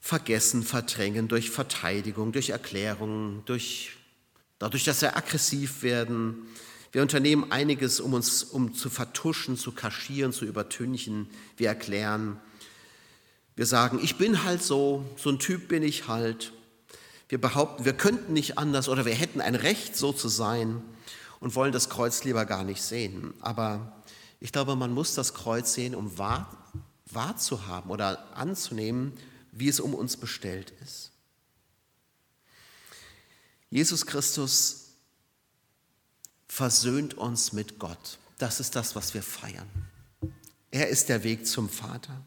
Vergessen, 0.00 0.64
Verdrängen, 0.64 1.28
durch 1.28 1.50
Verteidigung, 1.50 2.32
durch 2.32 2.50
Erklärungen, 2.50 3.44
durch, 3.46 3.92
dadurch, 4.58 4.84
dass 4.84 5.00
wir 5.02 5.16
aggressiv 5.16 5.82
werden. 5.82 6.46
Wir 6.90 7.02
unternehmen 7.02 7.52
einiges, 7.52 8.00
um 8.00 8.12
uns 8.12 8.42
um 8.42 8.74
zu 8.74 8.90
vertuschen, 8.90 9.56
zu 9.56 9.72
kaschieren, 9.72 10.32
zu 10.32 10.44
übertünchen. 10.44 11.28
Wir 11.56 11.68
erklären. 11.68 12.40
Wir 13.62 13.66
sagen, 13.68 14.00
ich 14.02 14.18
bin 14.18 14.42
halt 14.42 14.60
so, 14.60 15.04
so 15.16 15.30
ein 15.30 15.38
Typ 15.38 15.68
bin 15.68 15.84
ich 15.84 16.08
halt. 16.08 16.52
Wir 17.28 17.40
behaupten, 17.40 17.84
wir 17.84 17.92
könnten 17.92 18.32
nicht 18.32 18.58
anders 18.58 18.88
oder 18.88 19.04
wir 19.04 19.14
hätten 19.14 19.40
ein 19.40 19.54
Recht, 19.54 19.96
so 19.96 20.12
zu 20.12 20.26
sein 20.26 20.82
und 21.38 21.54
wollen 21.54 21.70
das 21.70 21.88
Kreuz 21.88 22.24
lieber 22.24 22.44
gar 22.44 22.64
nicht 22.64 22.82
sehen. 22.82 23.34
Aber 23.40 24.02
ich 24.40 24.50
glaube, 24.50 24.74
man 24.74 24.92
muss 24.92 25.14
das 25.14 25.32
Kreuz 25.32 25.74
sehen, 25.74 25.94
um 25.94 26.18
wahr, 26.18 26.72
wahrzuhaben 27.06 27.92
oder 27.92 28.36
anzunehmen, 28.36 29.12
wie 29.52 29.68
es 29.68 29.78
um 29.78 29.94
uns 29.94 30.16
bestellt 30.16 30.72
ist. 30.82 31.12
Jesus 33.70 34.06
Christus 34.06 34.88
versöhnt 36.48 37.14
uns 37.14 37.52
mit 37.52 37.78
Gott. 37.78 38.18
Das 38.38 38.58
ist 38.58 38.74
das, 38.74 38.96
was 38.96 39.14
wir 39.14 39.22
feiern. 39.22 39.68
Er 40.72 40.88
ist 40.88 41.08
der 41.08 41.22
Weg 41.22 41.46
zum 41.46 41.68
Vater. 41.68 42.24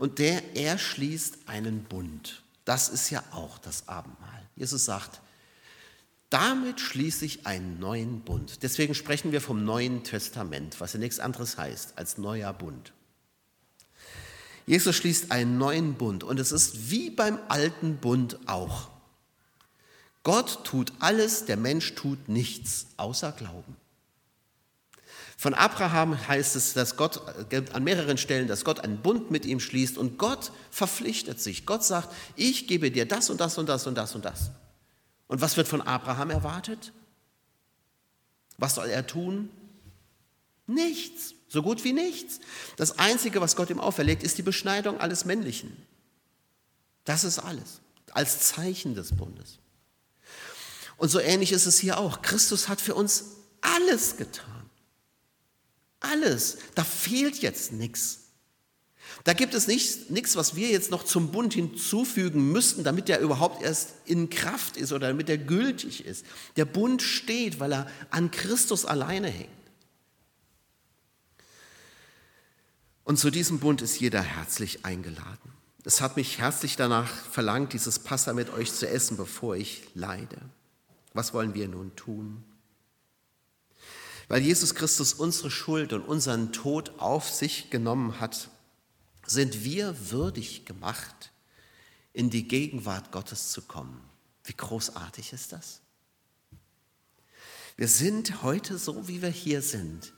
Und 0.00 0.18
der, 0.18 0.56
er 0.56 0.78
schließt 0.78 1.40
einen 1.46 1.84
Bund. 1.84 2.42
Das 2.64 2.88
ist 2.88 3.10
ja 3.10 3.22
auch 3.32 3.58
das 3.58 3.86
Abendmahl. 3.86 4.48
Jesus 4.56 4.86
sagt, 4.86 5.20
damit 6.30 6.80
schließe 6.80 7.26
ich 7.26 7.46
einen 7.46 7.78
neuen 7.78 8.22
Bund. 8.22 8.62
Deswegen 8.62 8.94
sprechen 8.94 9.30
wir 9.30 9.42
vom 9.42 9.62
Neuen 9.62 10.02
Testament, 10.02 10.80
was 10.80 10.94
ja 10.94 10.98
nichts 10.98 11.20
anderes 11.20 11.58
heißt 11.58 11.98
als 11.98 12.16
neuer 12.16 12.54
Bund. 12.54 12.94
Jesus 14.64 14.96
schließt 14.96 15.32
einen 15.32 15.58
neuen 15.58 15.92
Bund 15.96 16.24
und 16.24 16.40
es 16.40 16.50
ist 16.50 16.90
wie 16.90 17.10
beim 17.10 17.38
alten 17.48 17.98
Bund 17.98 18.38
auch. 18.46 18.88
Gott 20.22 20.64
tut 20.64 20.94
alles, 21.00 21.44
der 21.44 21.58
Mensch 21.58 21.94
tut 21.94 22.30
nichts, 22.30 22.86
außer 22.96 23.32
Glauben. 23.32 23.76
Von 25.40 25.54
Abraham 25.54 26.28
heißt 26.28 26.54
es, 26.54 26.74
dass 26.74 26.96
Gott 26.98 27.22
an 27.72 27.82
mehreren 27.82 28.18
Stellen, 28.18 28.46
dass 28.46 28.62
Gott 28.62 28.80
einen 28.80 29.00
Bund 29.00 29.30
mit 29.30 29.46
ihm 29.46 29.58
schließt 29.58 29.96
und 29.96 30.18
Gott 30.18 30.52
verpflichtet 30.70 31.40
sich. 31.40 31.64
Gott 31.64 31.82
sagt, 31.82 32.14
ich 32.36 32.66
gebe 32.66 32.90
dir 32.90 33.08
das 33.08 33.30
und 33.30 33.40
das 33.40 33.56
und 33.56 33.66
das 33.66 33.86
und 33.86 33.94
das 33.94 34.14
und 34.14 34.26
das. 34.26 34.50
Und 35.28 35.40
was 35.40 35.56
wird 35.56 35.66
von 35.66 35.80
Abraham 35.80 36.28
erwartet? 36.28 36.92
Was 38.58 38.74
soll 38.74 38.90
er 38.90 39.06
tun? 39.06 39.48
Nichts, 40.66 41.32
so 41.48 41.62
gut 41.62 41.84
wie 41.84 41.94
nichts. 41.94 42.40
Das 42.76 42.98
Einzige, 42.98 43.40
was 43.40 43.56
Gott 43.56 43.70
ihm 43.70 43.80
auferlegt, 43.80 44.22
ist 44.22 44.36
die 44.36 44.42
Beschneidung 44.42 45.00
alles 45.00 45.24
Männlichen. 45.24 45.74
Das 47.06 47.24
ist 47.24 47.38
alles, 47.38 47.80
als 48.10 48.40
Zeichen 48.40 48.94
des 48.94 49.16
Bundes. 49.16 49.56
Und 50.98 51.08
so 51.08 51.18
ähnlich 51.18 51.52
ist 51.52 51.64
es 51.64 51.78
hier 51.78 51.96
auch. 51.96 52.20
Christus 52.20 52.68
hat 52.68 52.82
für 52.82 52.94
uns 52.94 53.24
alles 53.62 54.18
getan. 54.18 54.59
Alles. 56.20 56.58
Da 56.74 56.84
fehlt 56.84 57.36
jetzt 57.36 57.72
nichts. 57.72 58.18
Da 59.24 59.32
gibt 59.32 59.54
es 59.54 59.66
nichts, 59.66 60.36
was 60.36 60.54
wir 60.54 60.68
jetzt 60.68 60.90
noch 60.90 61.02
zum 61.04 61.32
Bund 61.32 61.52
hinzufügen 61.52 62.52
müssten, 62.52 62.84
damit 62.84 63.08
der 63.08 63.20
überhaupt 63.20 63.62
erst 63.62 63.90
in 64.06 64.30
Kraft 64.30 64.76
ist 64.76 64.92
oder 64.92 65.08
damit 65.08 65.28
er 65.28 65.38
gültig 65.38 66.04
ist. 66.06 66.24
Der 66.56 66.64
Bund 66.64 67.02
steht, 67.02 67.60
weil 67.60 67.72
er 67.72 67.90
an 68.10 68.30
Christus 68.30 68.84
alleine 68.84 69.28
hängt. 69.28 69.50
Und 73.04 73.18
zu 73.18 73.30
diesem 73.30 73.58
Bund 73.58 73.82
ist 73.82 73.98
jeder 73.98 74.22
herzlich 74.22 74.84
eingeladen. 74.84 75.52
Es 75.84 76.00
hat 76.00 76.16
mich 76.16 76.38
herzlich 76.38 76.76
danach 76.76 77.08
verlangt, 77.08 77.72
dieses 77.72 77.98
Pasta 77.98 78.32
mit 78.32 78.50
euch 78.50 78.72
zu 78.72 78.88
essen, 78.88 79.16
bevor 79.16 79.56
ich 79.56 79.88
leide. 79.94 80.38
Was 81.12 81.34
wollen 81.34 81.54
wir 81.54 81.66
nun 81.66 81.96
tun? 81.96 82.44
Weil 84.30 84.42
Jesus 84.42 84.76
Christus 84.76 85.12
unsere 85.12 85.50
Schuld 85.50 85.92
und 85.92 86.02
unseren 86.02 86.52
Tod 86.52 87.00
auf 87.00 87.28
sich 87.28 87.68
genommen 87.68 88.20
hat, 88.20 88.48
sind 89.26 89.64
wir 89.64 90.12
würdig 90.12 90.64
gemacht, 90.64 91.32
in 92.12 92.30
die 92.30 92.46
Gegenwart 92.46 93.10
Gottes 93.10 93.50
zu 93.50 93.60
kommen. 93.60 94.00
Wie 94.44 94.52
großartig 94.52 95.32
ist 95.32 95.50
das? 95.50 95.80
Wir 97.76 97.88
sind 97.88 98.44
heute 98.44 98.78
so, 98.78 99.08
wie 99.08 99.20
wir 99.20 99.30
hier 99.30 99.62
sind, 99.62 100.12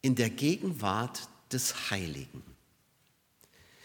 in 0.00 0.14
der 0.14 0.30
Gegenwart 0.30 1.28
des 1.50 1.90
Heiligen. 1.90 2.44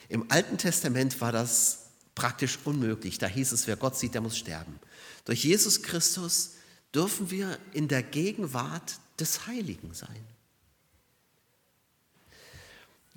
Im 0.09 0.29
Alten 0.31 0.59
Testament 0.59 1.19
war 1.21 1.31
das 1.31 1.87
praktisch 2.13 2.59
unmöglich. 2.65 3.17
Da 3.17 3.25
hieß 3.25 3.51
es, 3.51 3.65
wer 3.65 3.77
Gott 3.77 3.97
sieht, 3.97 4.13
der 4.13 4.21
muss 4.21 4.37
sterben. 4.37 4.79
Durch 5.25 5.43
Jesus 5.43 5.81
Christus 5.81 6.51
dürfen 6.93 7.31
wir 7.31 7.57
in 7.73 7.87
der 7.87 8.03
Gegenwart 8.03 8.99
des 9.19 9.47
Heiligen 9.47 9.93
sein. 9.93 10.25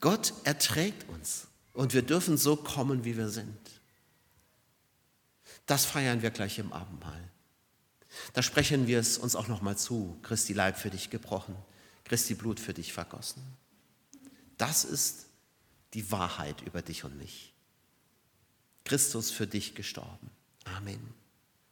Gott 0.00 0.32
erträgt 0.44 1.08
uns 1.08 1.46
und 1.72 1.94
wir 1.94 2.02
dürfen 2.02 2.36
so 2.36 2.56
kommen, 2.56 3.04
wie 3.04 3.16
wir 3.16 3.28
sind. 3.28 3.58
Das 5.66 5.84
feiern 5.84 6.22
wir 6.22 6.30
gleich 6.30 6.58
im 6.58 6.72
Abendmahl. 6.72 7.22
Da 8.32 8.42
sprechen 8.42 8.86
wir 8.86 8.98
es 8.98 9.16
uns 9.16 9.36
auch 9.36 9.48
nochmal 9.48 9.78
zu. 9.78 10.18
Christi 10.22 10.52
Leib 10.52 10.76
für 10.76 10.90
dich 10.90 11.08
gebrochen, 11.08 11.56
Christi 12.04 12.34
Blut 12.34 12.60
für 12.60 12.74
dich 12.74 12.92
vergossen. 12.92 13.42
Das 14.58 14.84
ist 14.84 15.26
die 15.94 16.10
Wahrheit 16.10 16.60
über 16.62 16.82
dich 16.82 17.04
und 17.04 17.16
mich. 17.16 17.54
Christus 18.84 19.30
für 19.30 19.46
dich 19.46 19.74
gestorben. 19.74 20.30
Amen. 20.64 21.21